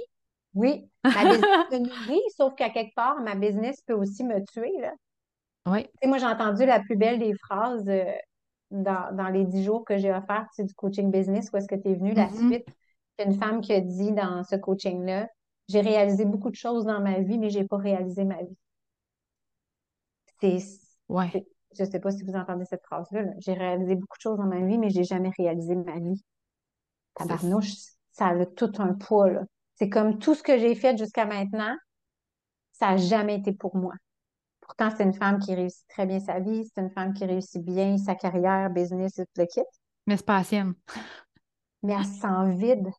[0.54, 4.71] Oui, ma business me nourrit, sauf qu'à quelque part, ma business peut aussi me tuer,
[4.80, 4.93] là.
[5.65, 5.84] Oui.
[5.84, 8.06] Tu sais, moi, j'ai entendu la plus belle des phrases euh,
[8.71, 11.67] dans, dans les dix jours que j'ai offert tu sais, du coaching business, où est-ce
[11.67, 12.50] que tu es venu, la Mhm.
[12.50, 12.65] suite.
[13.19, 15.30] Il y a une femme qui a dit dans ce coaching-là,
[15.69, 18.58] j'ai réalisé beaucoup de choses dans ma vie, mais j'ai pas réalisé ma vie.
[20.39, 20.58] C'est,
[21.10, 21.45] Ouais.
[21.77, 23.32] Je sais pas si vous entendez cette phrase-là, là.
[23.39, 26.23] J'ai réalisé beaucoup de choses dans ma vie, mais j'ai jamais réalisé ma vie.
[27.15, 27.73] Tabarnouche,
[28.12, 29.43] ça a tout un poids, là.
[29.75, 31.75] C'est comme tout ce que j'ai fait jusqu'à maintenant,
[32.71, 33.93] ça n'a jamais été pour moi.
[34.62, 37.63] Pourtant, c'est une femme qui réussit très bien sa vie, c'est une femme qui réussit
[37.63, 39.62] bien sa carrière, business et tout le kit,
[40.08, 40.73] Mais c'est pas la sienne.
[41.84, 42.89] mais elle se sent vide.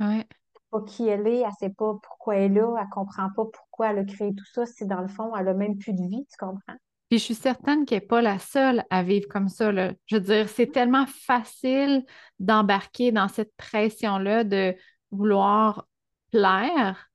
[0.00, 0.26] Ouais.
[0.70, 3.90] pas qui elle est, elle sait pas pourquoi elle est là, elle comprend pas pourquoi
[3.90, 6.26] elle a créé tout ça, si dans le fond, elle a même plus de vie,
[6.30, 6.76] tu comprends?
[7.10, 9.92] Puis je suis certaine qu'elle n'est pas la seule à vivre comme ça, là.
[10.06, 12.04] Je veux dire, c'est tellement facile
[12.38, 14.74] d'embarquer dans cette pression-là de
[15.10, 15.86] vouloir
[16.30, 17.10] plaire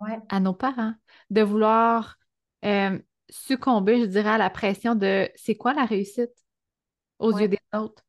[0.00, 0.18] Ouais.
[0.30, 0.94] à nos parents,
[1.30, 2.16] de vouloir
[2.64, 2.98] euh,
[3.30, 6.32] succomber, je dirais, à la pression de c'est quoi la réussite
[7.20, 7.42] aux Ouais.
[7.42, 8.02] yeux des autres.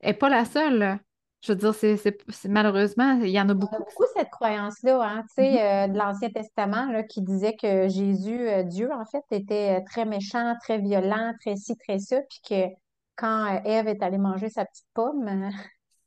[0.00, 0.98] Elle n'est pas la seule, là.
[1.44, 3.76] Je veux dire, c'est, c'est- c'est- malheureusement, il y en a On a beaucoup.
[3.76, 8.48] beaucoup cette croyance-là, hein, tu sais, euh, de l'Ancien Testament, là, qui disait que Jésus,
[8.48, 12.40] euh, Dieu, en fait, était euh, très méchant, très violent, très ci, très ça, puis
[12.48, 12.74] que
[13.16, 15.50] quand Ève est allée manger sa petite pomme, euh,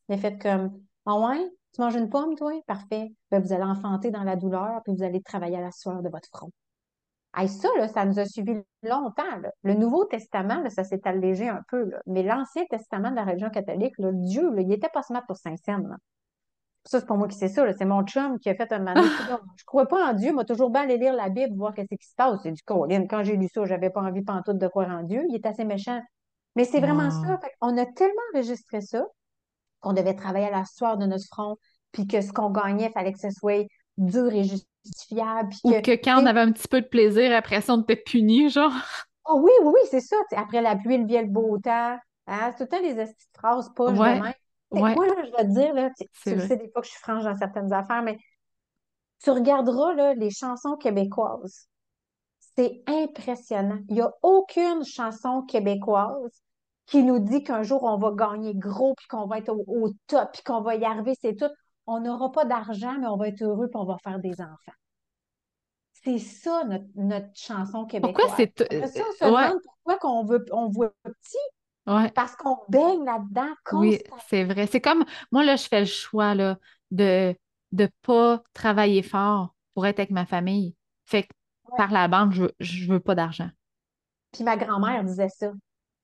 [0.09, 0.71] il a fait comme,
[1.05, 2.51] ah ouais, tu manges une pomme, toi?
[2.65, 3.13] Parfait.
[3.31, 6.09] Ben, vous allez enfanter dans la douleur, puis vous allez travailler à la sueur de
[6.09, 6.49] votre front.
[7.37, 9.37] Hey, ça, là, ça nous a suivi longtemps.
[9.41, 9.51] là.
[9.61, 11.85] Le Nouveau Testament, là, ça s'est allégé un peu.
[11.85, 11.99] là.
[12.07, 15.37] Mais l'Ancien Testament de la religion catholique, là, Dieu, là, il était pas smart pour
[15.37, 15.95] Saint-Saëns.
[16.85, 17.71] Ça, c'est pas moi qui sais ça.
[17.73, 20.33] C'est mon chum qui a fait un Coudonc, Je crois pas en Dieu.
[20.33, 22.39] Moi, toujours bien aller lire la Bible, voir qu'est-ce qui se passe.
[22.43, 23.05] C'est du Colin.
[23.07, 25.23] Quand j'ai lu ça, j'avais pas envie pantoute de croire en Dieu.
[25.29, 26.01] Il est assez méchant.
[26.55, 27.37] Mais c'est vraiment ça.
[27.39, 29.05] Fait on a tellement enregistré ça
[29.81, 31.57] qu'on devait travailler à la sueur de notre front,
[31.91, 35.71] puis que ce qu'on gagnait, il fallait que ce soit dur et justifiable, puis Ou
[35.71, 38.49] que, que quand on avait un petit peu de plaisir, après ça, on était puni,
[38.49, 38.73] genre.
[39.25, 40.15] Oh oui, oui, oui, c'est ça.
[40.35, 41.97] après la pluie, le vient le beau temps.
[42.27, 44.21] Hein, c'est tout le temps les phrases de Ouais,
[44.71, 46.91] ouais, moi, là, je vais te dire, là, tu, le sais des fois que je
[46.91, 48.17] suis franche dans certaines affaires, mais
[49.23, 51.67] tu regarderas là, les chansons québécoises.
[52.55, 53.79] C'est impressionnant.
[53.89, 56.41] Il n'y a aucune chanson québécoise
[56.85, 59.89] qui nous dit qu'un jour on va gagner gros, puis qu'on va être au, au
[60.07, 61.51] top, puis qu'on va y arriver, c'est tout.
[61.87, 64.73] On n'aura pas d'argent, mais on va être heureux, puis on va faire des enfants.
[66.03, 68.33] C'est ça notre, notre chanson Pourquoi québécoise.
[68.37, 68.61] c'est...
[68.61, 71.37] Après ça, on se euh, ouais, demande pourquoi qu'on veut, on voit petit,
[71.87, 74.67] ouais, parce qu'on baigne là-dedans oui, c'est vrai.
[74.67, 76.57] C'est comme, moi, là, je fais le choix, là,
[76.91, 77.35] de
[77.73, 80.75] de pas travailler fort pour être avec ma famille.
[81.05, 81.27] Fait que
[81.69, 81.75] Ouais.
[81.75, 83.49] par la bande, je, veux- je veux pas d'argent.
[84.31, 85.51] Puis ma grand-mère disait ça.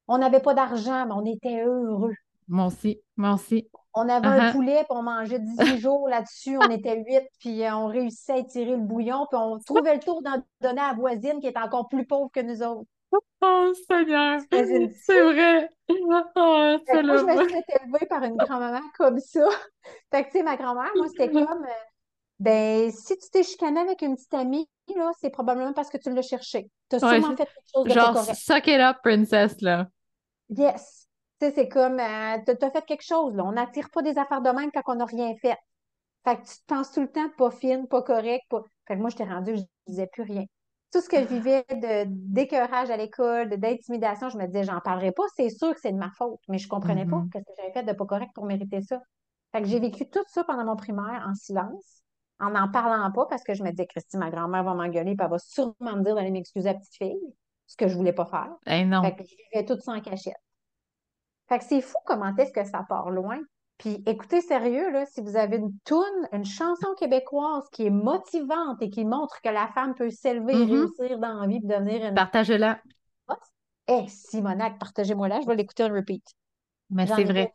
[0.08, 2.14] On n'avait pas d'argent, mais on était heureux.
[2.48, 3.70] Moi aussi, moi aussi.
[3.94, 4.52] On avait un Uh-huh.
[4.54, 6.58] poulet, puis on mangeait 18 jours là-dessus.
[6.58, 10.00] On était huit, puis euh, on réussissait à étirer le bouillon, puis on trouvait le
[10.00, 12.88] tour d'en donner à la voisine qui est encore plus pauvre que nous autres.
[13.42, 15.70] Oh, Seigneur, c'est vrai.
[15.90, 19.46] Oh, Fait c'est que moi, je me suis fait élever par une grand-maman comme ça.
[20.12, 21.68] Fait que, tu sais, ma grand-mère, moi, c'était comme, euh,
[22.40, 26.12] ben, si tu t'es chicané avec une petite amie, là, c'est probablement parce que tu
[26.12, 26.70] l'as cherché.
[26.90, 29.88] Tu as Ouais, sûrement fait quelque chose de genre, suck it up, princess, là.
[30.50, 31.03] Yes.
[31.40, 33.44] Tu sais, c'est comme, euh, t'as fait quelque chose, là.
[33.46, 35.58] On n'attire pas des affaires de même quand on n'a rien fait.
[36.26, 38.44] Fait que tu te penses tout le temps pas fine, pas correct.
[38.50, 38.62] Pas...
[38.88, 40.46] Fait que moi, j'étais rendue, je disais plus rien.
[40.94, 45.12] Tout ce que je vivais de d'écœurage à l'école, d'intimidation, je me disais, j'en parlerai
[45.12, 46.40] pas, c'est sûr que c'est de ma faute.
[46.50, 47.30] Mais je comprenais pas Mhm.
[47.34, 49.02] ce que j'avais fait de pas correct pour mériter ça.
[49.52, 52.04] Fait que j'ai vécu tout ça pendant mon primaire en silence,
[52.40, 55.26] en n'en parlant pas, parce que je me disais, Christy, ma grand-mère va m'engueuler, puis
[55.26, 57.20] elle va sûrement me dire d'aller m'excuser à la petite fille,
[57.68, 58.52] ce que je voulais pas faire.
[58.68, 59.02] Eh non.
[59.04, 60.36] Fait que je vivais tout ça en cachette.
[61.54, 63.40] Fait que c'est fou comment est-ce que ça part loin.
[63.78, 68.82] Puis écoutez sérieux, là, si vous avez une toune, une chanson québécoise qui est motivante
[68.82, 70.72] et qui montre que la femme peut s'élever et Mhm.
[70.72, 72.82] réussir dans la vie et devenir une Partagez-la.
[73.88, 76.24] eh, Simonac, partagez-moi là, je vais l'écouter en repeat.
[76.90, 77.54] Mais c'est ai vrai.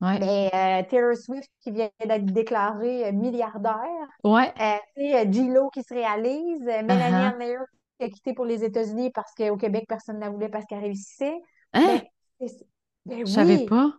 [0.00, 0.18] Ouais.
[0.20, 4.52] Mais euh, Taylor Swift qui vient d'être déclarée euh, milliardaire, Ouais.
[4.60, 7.32] euh, J-Lo qui se réalise, euh, Mélanie Uh-huh.
[7.34, 7.58] Ann Layer
[7.98, 10.80] qui a quitté pour les États-Unis parce qu'au Québec, personne ne la voulait parce qu'elle
[10.80, 11.40] réussissait.
[11.72, 12.02] Hein?
[12.42, 12.48] Ben,
[13.06, 13.66] ben Je savais oui!
[13.66, 13.98] pas.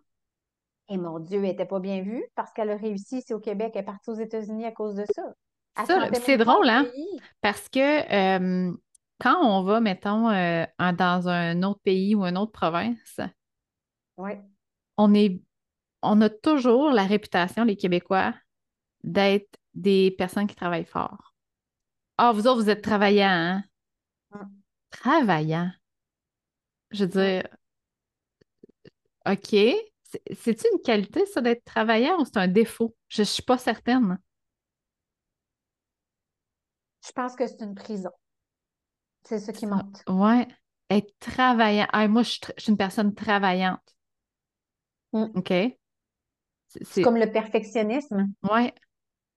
[0.89, 3.71] Et mon Dieu, elle n'était pas bien vue parce qu'elle a réussi ici au Québec.
[3.75, 5.33] Elle est partie aux États-Unis à cause de ça.
[6.25, 6.83] C'est drôle, le hein?
[6.83, 7.21] pays.
[7.41, 8.71] Parce que euh,
[9.19, 13.19] quand on va, mettons, euh, dans un autre pays ou une autre province,
[14.17, 14.41] Ouais.
[14.97, 15.41] on est,
[16.01, 18.33] on a toujours la réputation, les Québécois,
[19.03, 21.33] d'être des personnes qui travaillent fort.
[22.17, 23.63] Ah, vous autres, vous êtes travaillants, hein?
[24.31, 24.45] Mm.
[24.91, 25.71] Travaillants?
[26.91, 27.47] Je veux dire,
[29.29, 29.49] OK.
[29.49, 32.95] C'est- C'est-tu une qualité, ça, d'être travaillant ou c'est un défaut?
[33.07, 34.19] Je ne suis pas certaine.
[37.05, 38.11] Je pense que c'est une prison.
[39.23, 40.03] C'est ça qui Ça, monte.
[40.07, 40.47] Ouais.
[40.89, 41.87] Être travaillant.
[41.91, 43.81] Ah, moi, je suis, tr- je suis une personne travaillante.
[45.13, 45.31] Mm.
[45.35, 45.53] OK?
[46.85, 48.27] C'est, comme le perfectionnisme.
[48.51, 48.73] ouais.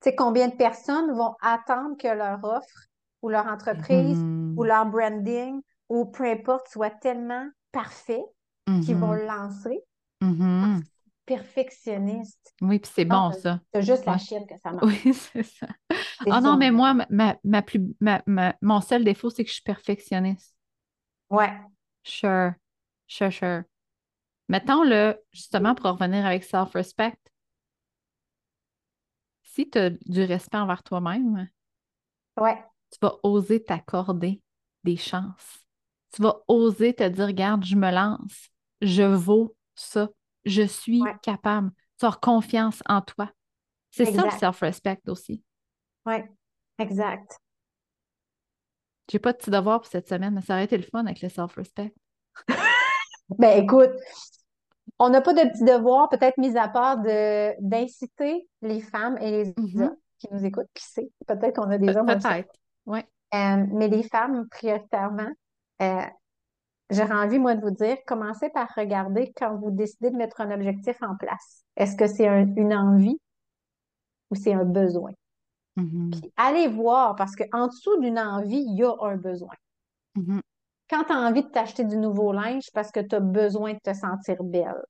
[0.00, 2.86] Tu sais, combien de personnes vont attendre que leur offre
[3.22, 8.22] ou leur entreprise ou leur branding ou peu importe soit tellement parfait
[8.80, 9.18] qu'ils vont Mhm.
[9.18, 9.84] le lancer
[10.20, 10.82] Mhm.
[11.24, 12.54] perfectionniste.
[12.62, 13.60] Oui, puis c'est bon, ça.
[13.74, 14.86] c'est juste la chienne que ça marche.
[15.04, 15.66] Oui, c'est ça.
[16.28, 19.48] Ah non, mais moi, ma, ma, ma plus, ma, ma- mon seul défaut, c'est que
[19.50, 20.54] je suis perfectionniste.
[21.30, 21.52] Ouais.
[22.04, 22.54] Sure.
[23.06, 23.64] Sure, sure.
[24.48, 27.16] Mettons, là, justement, pour revenir avec self-respect,
[29.42, 31.48] si tu as du respect envers toi-même,
[32.36, 32.64] Ouais.
[32.90, 34.42] tu vas oser t'accorder
[34.84, 35.66] des chances.
[36.12, 38.48] Tu vas oser te dire, regarde, je me lance,
[38.80, 40.08] je vaux ça,
[40.44, 41.16] je suis Ouais.
[41.22, 41.70] capable.
[41.98, 43.30] Tu as confiance en toi.
[43.90, 45.42] C'est ça le self-respect aussi.
[46.04, 46.28] Ouais.
[46.78, 47.38] Exact.
[49.10, 51.20] J'ai pas de petit devoir pour cette semaine, mais ça aurait été le fun avec
[51.22, 51.94] le self-respect.
[53.38, 53.90] Ben écoute,
[55.00, 59.30] on n'a pas de petits devoirs, peut-être mis à part de d'inciter les femmes et
[59.44, 59.82] les Mhm.
[59.82, 62.54] hommes qui nous écoutent, qui sait, peut-être qu'on a des Pe- hommes, Peut-être.
[62.86, 63.00] Oui.
[63.34, 65.30] Euh, mais les femmes, prioritairement,
[65.82, 66.02] euh,
[66.90, 70.50] j'aurais envie, moi, de vous dire, commencez par regarder quand vous décidez de mettre un
[70.50, 71.64] objectif en place.
[71.76, 73.18] Est-ce que c'est un- une envie
[74.30, 75.12] ou c'est un besoin?
[75.76, 76.10] Mhm.
[76.10, 79.54] Puis allez voir, parce qu'en dessous d'une envie, il y a un besoin.
[80.14, 80.40] Mhm.
[80.88, 83.78] Quand tu as envie de t'acheter du nouveau linge, parce que tu as besoin de
[83.82, 84.82] te sentir belle.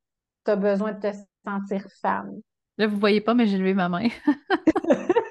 [0.45, 2.41] Tu as besoin de te sentir femme.
[2.79, 4.09] Là, vous voyez pas, mais j'ai levé ma main.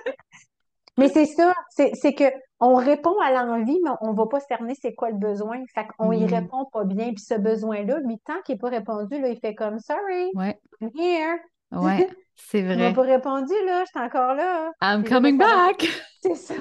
[0.98, 2.24] Mais c'est ça, c'est que
[2.60, 5.62] on répond à l'envie, mais on va pas cerner c'est quoi le besoin.
[5.74, 6.34] Fait qu'on y Mhm.
[6.34, 7.08] répond pas bien.
[7.14, 10.58] Puis ce besoin-là, lui, tant qu'il n'est pas répondu, là, il fait comme Sorry, Ouais,
[10.82, 11.38] I'm here.
[11.72, 12.94] ouais, c'est Il m'a vrai.
[12.94, 14.72] pas répondu, là, je suis encore là.
[14.82, 15.86] I'm là, coming back!
[16.22, 16.54] C'est ça.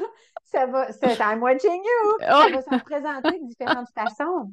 [0.44, 2.18] Ça va, c'est I'm watching you.
[2.40, 4.52] Ça va se représenter de différentes façons.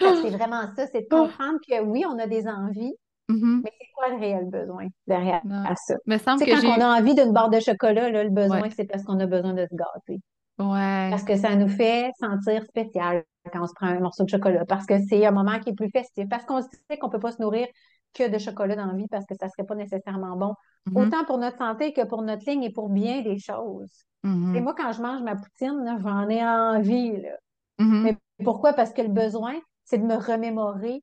[0.00, 2.94] C'est vraiment ça, c'est de comprendre que oui, on a des envies,
[3.28, 3.60] Mhm.
[3.64, 5.64] mais c'est quoi le réel besoin derrière Non.
[5.76, 5.94] ça?
[6.06, 6.68] Me semble que quand j'ai.
[6.68, 8.70] on a envie d'une barre de chocolat, là, le besoin, Ouais.
[8.70, 10.20] c'est parce qu'on a besoin de se gâter.
[10.58, 11.08] Ouais.
[11.10, 14.64] Parce que ça nous fait sentir spécial quand on se prend un morceau de chocolat.
[14.66, 16.28] Parce que c'est un moment qui est plus festif.
[16.28, 17.66] Parce qu'on sait qu'on peut pas se nourrir
[18.14, 20.54] que de chocolat dans la vie parce que ça serait pas nécessairement bon.
[20.86, 20.96] Mhm.
[20.96, 23.92] Autant pour notre santé que pour notre ligne et pour bien des choses.
[24.24, 24.62] Et Mhm.
[24.64, 27.36] moi, quand je mange ma poutine, là, j'en ai envie, là.
[27.78, 28.72] Mais pourquoi?
[28.72, 31.02] Parce que le besoin, c'est de me remémorer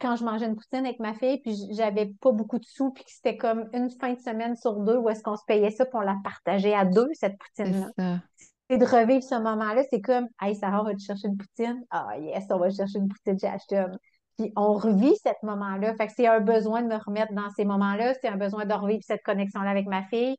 [0.00, 3.04] quand je mangeais une poutine avec ma fille, puis j'avais pas beaucoup de sous, puis
[3.04, 5.84] que c'était comme une fin de semaine sur deux où est-ce qu'on se payait ça,
[5.84, 8.20] puis on la partageait à deux, cette poutine-là.
[8.68, 11.84] C'est de revivre ce moment-là, c'est comme, hey, Sarah, va te chercher une poutine?
[11.90, 13.90] Ah, yes, on va chercher une poutine chez Ashton.
[14.38, 15.92] Puis on revit ce moment-là.
[15.96, 18.72] Fait que c'est un besoin de me remettre dans ces moments-là, c'est un besoin de
[18.72, 20.36] revivre cette connexion-là avec ma fille,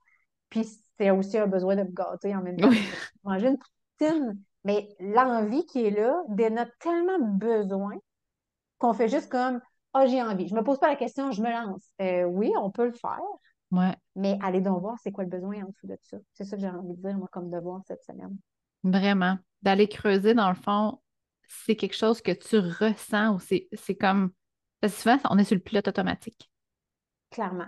[0.49, 0.65] puis
[0.97, 2.69] c'est aussi un besoin de me gâter en même temps.
[2.69, 2.81] Oui.
[3.25, 7.95] Manger une poutine, mais l'envie qui est là dénote tellement de besoin
[8.81, 9.61] qu'on fait juste comme,
[9.93, 10.47] ah, j'ai envie.
[10.47, 11.85] Je me pose pas la question, je me lance.
[12.01, 13.19] Euh, oui, on peut le faire,
[13.71, 13.95] Ouais.
[14.15, 16.17] mais allez donc voir c'est quoi le besoin en dessous de ça.
[16.33, 18.37] C'est ça que j'ai envie de dire, moi, comme devoir cette semaine.
[18.83, 19.37] Vraiment.
[19.61, 20.99] D'aller creuser, dans le fond,
[21.47, 24.31] c'est quelque chose que tu ressens ou c'est c'est comme.
[24.79, 26.49] Parce que souvent, on est sur le pilote automatique.
[27.29, 27.67] Clairement.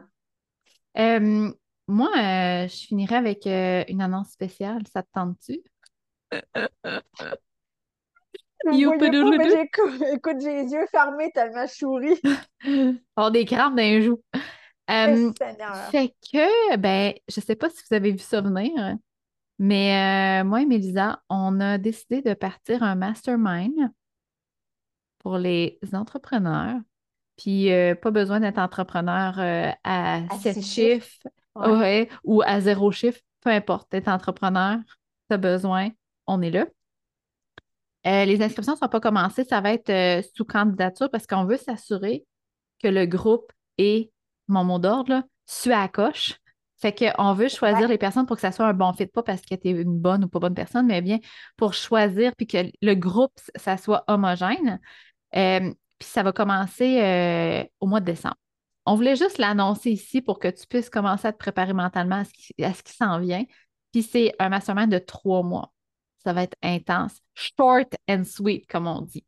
[0.97, 1.51] Euh,
[1.87, 4.81] Moi, euh, je finirais avec euh, une annonce spéciale.
[4.91, 5.61] Ça te tente-tu?
[6.33, 6.59] Vous me
[7.19, 7.37] voyez pas,
[8.33, 8.52] mais j'écoute,
[10.13, 12.21] écoute, j'ai les yeux fermés tellement je souris.
[13.17, 14.21] Oh, des crampes d'un joue.
[14.89, 15.75] Euh, Seigneur.
[15.91, 18.97] fait que, ben, je sais pas si vous avez vu ça venir,
[19.59, 23.91] mais euh, moi et Mélisa, on a décidé de partir un mastermind
[25.19, 26.79] pour les entrepreneurs.
[27.37, 31.07] Puis, euh, pas besoin d'être entrepreneur euh, à À sept six chiffres.
[31.07, 31.67] chiffres Ouais.
[31.67, 33.89] ouais, ou à zéro chiffre, peu importe.
[33.89, 34.79] T'es entrepreneur,
[35.29, 35.89] t'as besoin,
[36.27, 36.65] on est là.
[38.05, 41.45] Euh, les inscriptions ne sont pas commencées, ça va être euh, sous candidature parce qu'on
[41.45, 42.25] veut s'assurer
[42.81, 44.11] que le groupe est,
[44.47, 46.37] mon mot d'ordre, suit à la coche.
[46.77, 47.87] Fait qu'on veut choisir Ouais.
[47.87, 49.97] les personnes pour que ça soit un bon fit, pas parce que tu es une
[49.97, 51.19] bonne ou pas bonne personne, mais bien
[51.55, 54.81] pour choisir puis que le groupe, ça soit homogène.
[55.37, 58.35] Euh, puis ça va commencer au mois de décembre.
[58.85, 62.25] On voulait juste l'annoncer ici pour que tu puisses commencer à te préparer mentalement à
[62.25, 63.45] ce qui, à ce qui s'en vient.
[63.93, 65.71] Puis c'est un mastermind de trois mois.
[66.25, 67.19] Ça va être intense.
[67.33, 69.25] Short and sweet, comme on dit.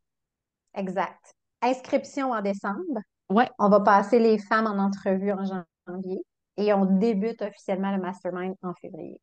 [0.74, 1.34] Exact.
[1.62, 3.00] Inscription en décembre.
[3.28, 6.20] Ouais, On va passer les femmes en entrevue en janvier
[6.56, 9.20] et on débute officiellement le mastermind en février.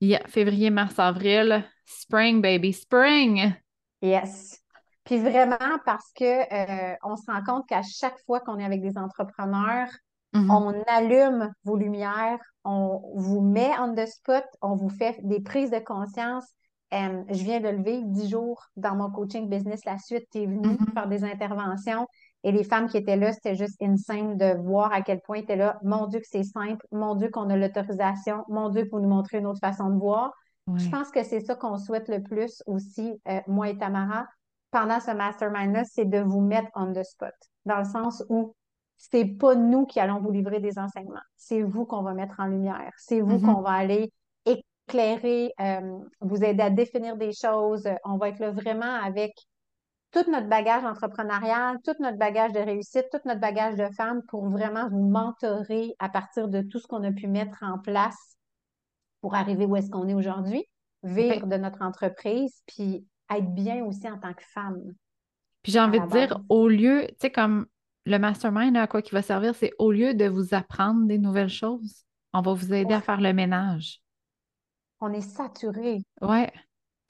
[0.00, 1.64] yeah, février, mars, avril.
[1.84, 3.54] Spring, baby, spring.
[4.02, 4.60] Yes.
[5.04, 8.82] Puis vraiment parce que euh, on se rend compte qu'à chaque fois qu'on est avec
[8.82, 9.88] des entrepreneurs,
[10.32, 10.50] Mhm.
[10.50, 15.70] on allume vos lumières, on vous met on the spot, on vous fait des prises
[15.70, 16.44] de conscience.
[16.94, 19.84] Euh, je viens de le vivre dix jours dans mon coaching business.
[19.84, 20.92] La suite, tu es venue Mhm.
[20.94, 22.06] faire des interventions
[22.44, 25.52] et les femmes qui étaient là, c'était juste insane de voir à quel point tu
[25.52, 25.78] es là.
[25.82, 26.86] Mon Dieu, que c'est simple.
[26.92, 28.44] Mon Dieu, qu'on a l'autorisation.
[28.48, 30.32] Mon Dieu, pour nous montrer une autre façon de voir.
[30.78, 34.26] Je pense que c'est ça qu'on souhaite le plus aussi, euh, moi et Tamara,
[34.70, 37.32] pendant ce mastermind-là, c'est de vous mettre on the spot,
[37.64, 38.54] dans le sens où
[38.96, 42.46] c'est pas nous qui allons vous livrer des enseignements, c'est vous qu'on va mettre en
[42.46, 43.42] lumière, c'est vous Mhm.
[43.42, 44.12] qu'on va aller
[44.88, 47.88] éclairer, euh, vous aider à définir des choses.
[48.04, 49.32] On va être là vraiment avec
[50.12, 54.48] tout notre bagage entrepreneurial, tout notre bagage de réussite, tout notre bagage de femme pour
[54.48, 58.36] vraiment vous mentorer à partir de tout ce qu'on a pu mettre en place
[59.20, 60.64] pour arriver où est-ce qu'on est aujourd'hui,
[61.02, 64.80] vivre de notre entreprise, puis être bien aussi en tant que femme.
[65.62, 67.66] Puis j'ai envie de dire, au lieu, tu sais, comme
[68.04, 71.48] le mastermind, à quoi qui va servir, c'est au lieu de vous apprendre des nouvelles
[71.48, 74.00] choses, on va vous aider à faire le ménage.
[75.00, 75.98] On est saturé.
[76.20, 76.50] Ouais,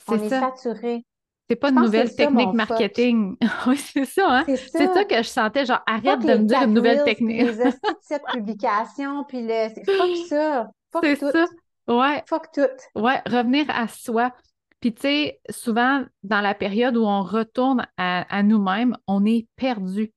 [0.08, 0.40] On c'est est ça.
[0.40, 1.04] saturé.
[1.48, 3.36] C'est pas une nouvelle ça technique marketing.
[3.68, 4.44] Oui, c'est ça, hein?
[4.46, 5.04] C'est ça ça.
[5.04, 7.42] que je sentais, genre, arrête de me dire une nouvelle technique.
[7.42, 7.70] les
[8.00, 9.68] cette publication, puis le...
[9.84, 10.70] Fuck ça.
[10.92, 11.30] Fuck C'est tout.
[11.30, 11.44] ça.
[11.86, 13.00] Ouais, Fuck tout.
[13.00, 14.32] ouais, revenir à soi.
[14.80, 19.46] Puis, tu sais, souvent, dans la période où on retourne à, à nous-mêmes, on est
[19.54, 20.12] perdu.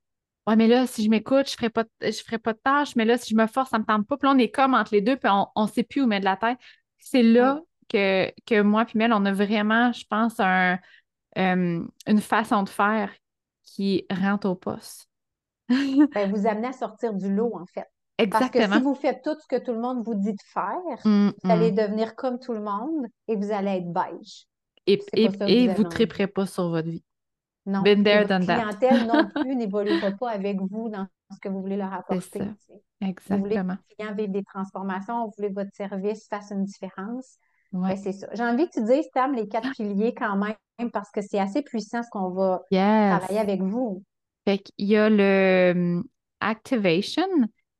[0.47, 2.95] Ouais, mais là, si je m'écoute, je ferai pas, de- je ferai pas de tâches,
[2.95, 4.17] mais là, si je me force, ça me tente pas.
[4.17, 6.25] Puis là, on est comme entre les deux, puis on, on sait plus où mettre
[6.25, 6.57] la tête.
[6.99, 10.77] C'est là que, que moi puis Mel, on a vraiment, je pense, un,
[11.37, 13.11] euh, une façon de faire
[13.63, 15.07] qui rentre au poste.
[16.13, 17.85] Ben, vous amenez à sortir du lot, en fait.
[18.29, 18.81] Parce que si Exactement.
[18.81, 20.73] vous faites tout ce que tout le monde vous dit de faire,
[21.05, 21.75] Mm, vous allez mm.
[21.75, 24.45] devenir comme tout le monde et vous allez être beige.
[24.87, 27.03] Et, et, que et vous vous ne triperez pas sur votre vie.
[27.65, 27.81] Non.
[27.81, 28.55] Been Et there, votre done that.
[28.55, 32.41] clientèle non plus n'évoluera pas avec vous dans ce que vous voulez leur apporter.
[33.01, 33.07] Sais.
[33.27, 33.77] Vous voulez que Exactement.
[34.15, 37.37] vivent des transformations, vous voulez que votre service fasse une différence?
[37.87, 37.95] Ben, Ouais.
[37.95, 38.27] c'est ça.
[38.33, 41.61] J'ai envie que tu dises, Tam, les quatre piliers quand même, parce que c'est assez
[41.61, 43.19] puissant ce qu'on va Yes.
[43.19, 44.03] travailler avec vous.
[44.45, 46.03] Fait qu'il y a le hum,
[46.39, 47.27] activation.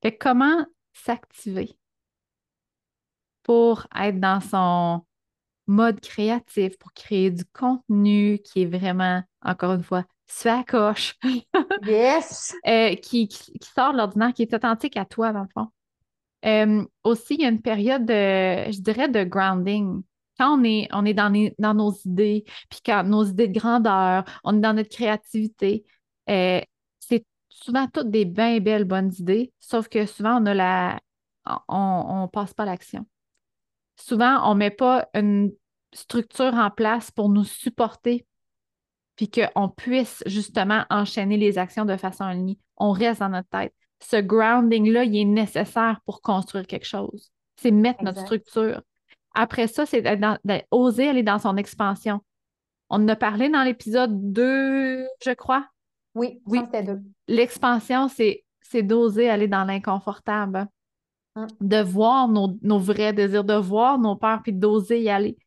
[0.01, 1.77] Fait que comment s'activer?
[3.43, 5.05] Pour être dans son
[5.67, 11.15] mode créatif, pour créer du contenu qui est vraiment, encore une fois, sur la coche,
[11.81, 12.53] Yes!
[12.67, 15.67] euh, qui, qui, qui sort de l'ordinaire, qui est authentique à toi, dans le fond.
[16.45, 20.03] Euh, aussi, il y a une période de, je dirais, de grounding.
[20.39, 23.59] Quand on est, on est dans, les- dans nos idées, puis quand nos idées de
[23.59, 25.85] grandeur, on est dans notre créativité,
[26.29, 26.61] euh,
[26.99, 30.99] c'est souvent toutes des bien belles bonnes idées, sauf que souvent, on a la,
[31.67, 33.05] on, on passe pas l'action.
[33.97, 35.51] Souvent, on met pas une
[35.93, 38.25] structure en place pour nous supporter,
[39.19, 42.57] puis qu'on puisse justement enchaîner les actions de façon alignée.
[42.77, 43.73] On reste dans notre tête.
[43.99, 47.29] Ce grounding-là, il est nécessaire pour construire quelque chose.
[47.57, 48.81] C'est mettre notre structure.
[49.35, 50.01] Après ça, c'est
[50.71, 52.21] d'oser aller dans son expansion.
[52.89, 55.67] On en a parlé dans l'épisode 2, je crois?
[56.15, 56.59] Oui, Oui.
[56.59, 57.01] ça c'était deux.
[57.27, 60.65] L'expansion, c'est d'oser aller dans l'inconfortable,
[61.35, 61.45] Hum.
[61.59, 65.37] de voir nos, nos vrais désirs, de voir nos peurs, puis d'oser y aller.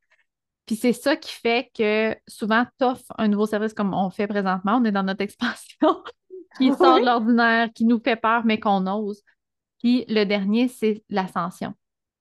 [0.66, 4.76] Puis c'est ça qui fait que souvent, t'offres un nouveau service comme on fait présentement.
[4.80, 6.02] On est dans notre expansion
[6.58, 7.00] qui sort Oui?
[7.00, 9.22] de l'ordinaire, qui nous fait peur, mais qu'on ose.
[9.80, 11.74] Puis le dernier, c'est l'ascension.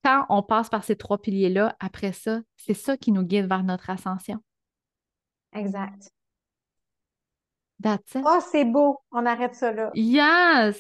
[0.04, 3.64] quand on passe par ces trois piliers-là, après ça, c'est ça qui nous guide vers
[3.64, 4.40] notre ascension.
[5.54, 6.12] Exact.
[7.82, 8.24] That's it.
[8.26, 9.00] Oh, c'est beau.
[9.12, 9.92] On arrête ça là.
[9.94, 10.78] Yes!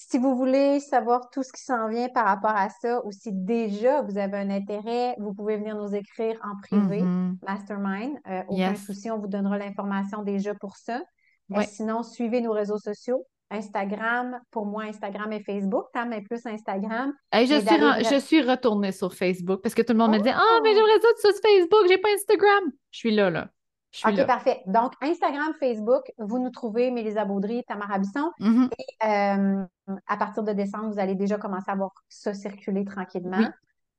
[0.00, 3.32] Si vous voulez savoir tout ce qui s'en vient par rapport à ça, ou si
[3.32, 7.36] déjà vous avez un intérêt, vous pouvez venir nous écrire en privé, Mhm.
[7.44, 8.12] Mastermind.
[8.28, 8.86] Euh, aucun Yes.
[8.86, 10.98] souci, on vous donnera l'information déjà pour ça.
[10.98, 11.64] Euh, Ouais.
[11.64, 13.26] sinon, suivez nos réseaux sociaux.
[13.50, 15.86] Instagram, pour moi, Instagram et Facebook.
[15.92, 17.12] Tam est plus Instagram.
[17.32, 20.30] Hey, je, Mais suis je retournée sur Facebook parce que tout le monde me disait
[20.32, 20.60] Ah, Oh!
[20.62, 22.70] mais j'aimerais ça sur Facebook, j'ai pas Instagram.
[22.92, 23.48] Je suis là, là.
[23.90, 24.24] Je suis OK, là.
[24.26, 24.62] parfait.
[24.66, 28.30] Donc, Instagram, Facebook, vous nous trouvez, Mélisa Baudry, Tamara Bisson.
[28.38, 28.68] Mhm.
[29.04, 29.64] Euh,
[30.06, 33.38] à partir de décembre, vous allez déjà commencer à voir ça circuler tranquillement.
[33.38, 33.46] Oui.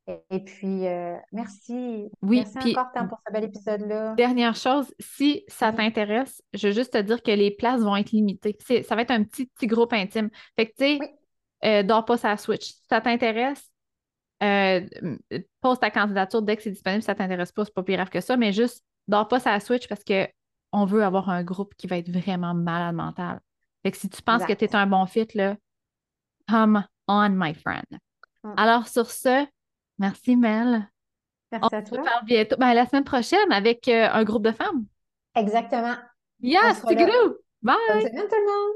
[0.08, 2.10] Et, et puis, euh, merci.
[2.22, 4.14] Oui, Merci puis- encore, Tam, pour ce bel épisode-là.
[4.16, 5.76] Dernière chose, si ça Oui.
[5.78, 8.58] t'intéresse, je veux juste te dire que les places vont être limitées.
[8.88, 10.30] Ça va être un petit, petit groupe intime.
[10.56, 11.08] Fait que, tu sais, Oui.
[11.66, 12.66] euh, dors pas sa Switch.
[12.74, 13.70] Si ça t'intéresse,
[14.42, 14.82] euh,
[15.62, 17.02] pose ta candidature dès que c'est disponible.
[17.02, 19.60] Si ça t'intéresse pas, c'est pas plus grave que ça, mais juste dors pas sa
[19.60, 20.28] Switch parce que
[20.72, 23.40] on veut avoir un groupe qui va être vraiment malade mental.
[23.84, 25.56] Fait que si tu penses que tu es un bon fit, là,
[26.48, 27.86] come on, my friend.
[28.44, 28.54] Mm.
[28.58, 29.48] Alors, sur ce,
[29.98, 30.88] merci Mel.
[31.52, 32.00] Merci On à se toi.
[32.00, 32.56] reparle bientôt.
[32.60, 34.86] Ben, la semaine prochaine avec euh, un groupe de femmes.
[35.36, 35.96] Exactement.
[36.42, 36.84] Yes.
[36.86, 37.38] Tigidou!
[37.62, 37.76] Bye!
[37.90, 38.76] Bonne semaine, tout le monde!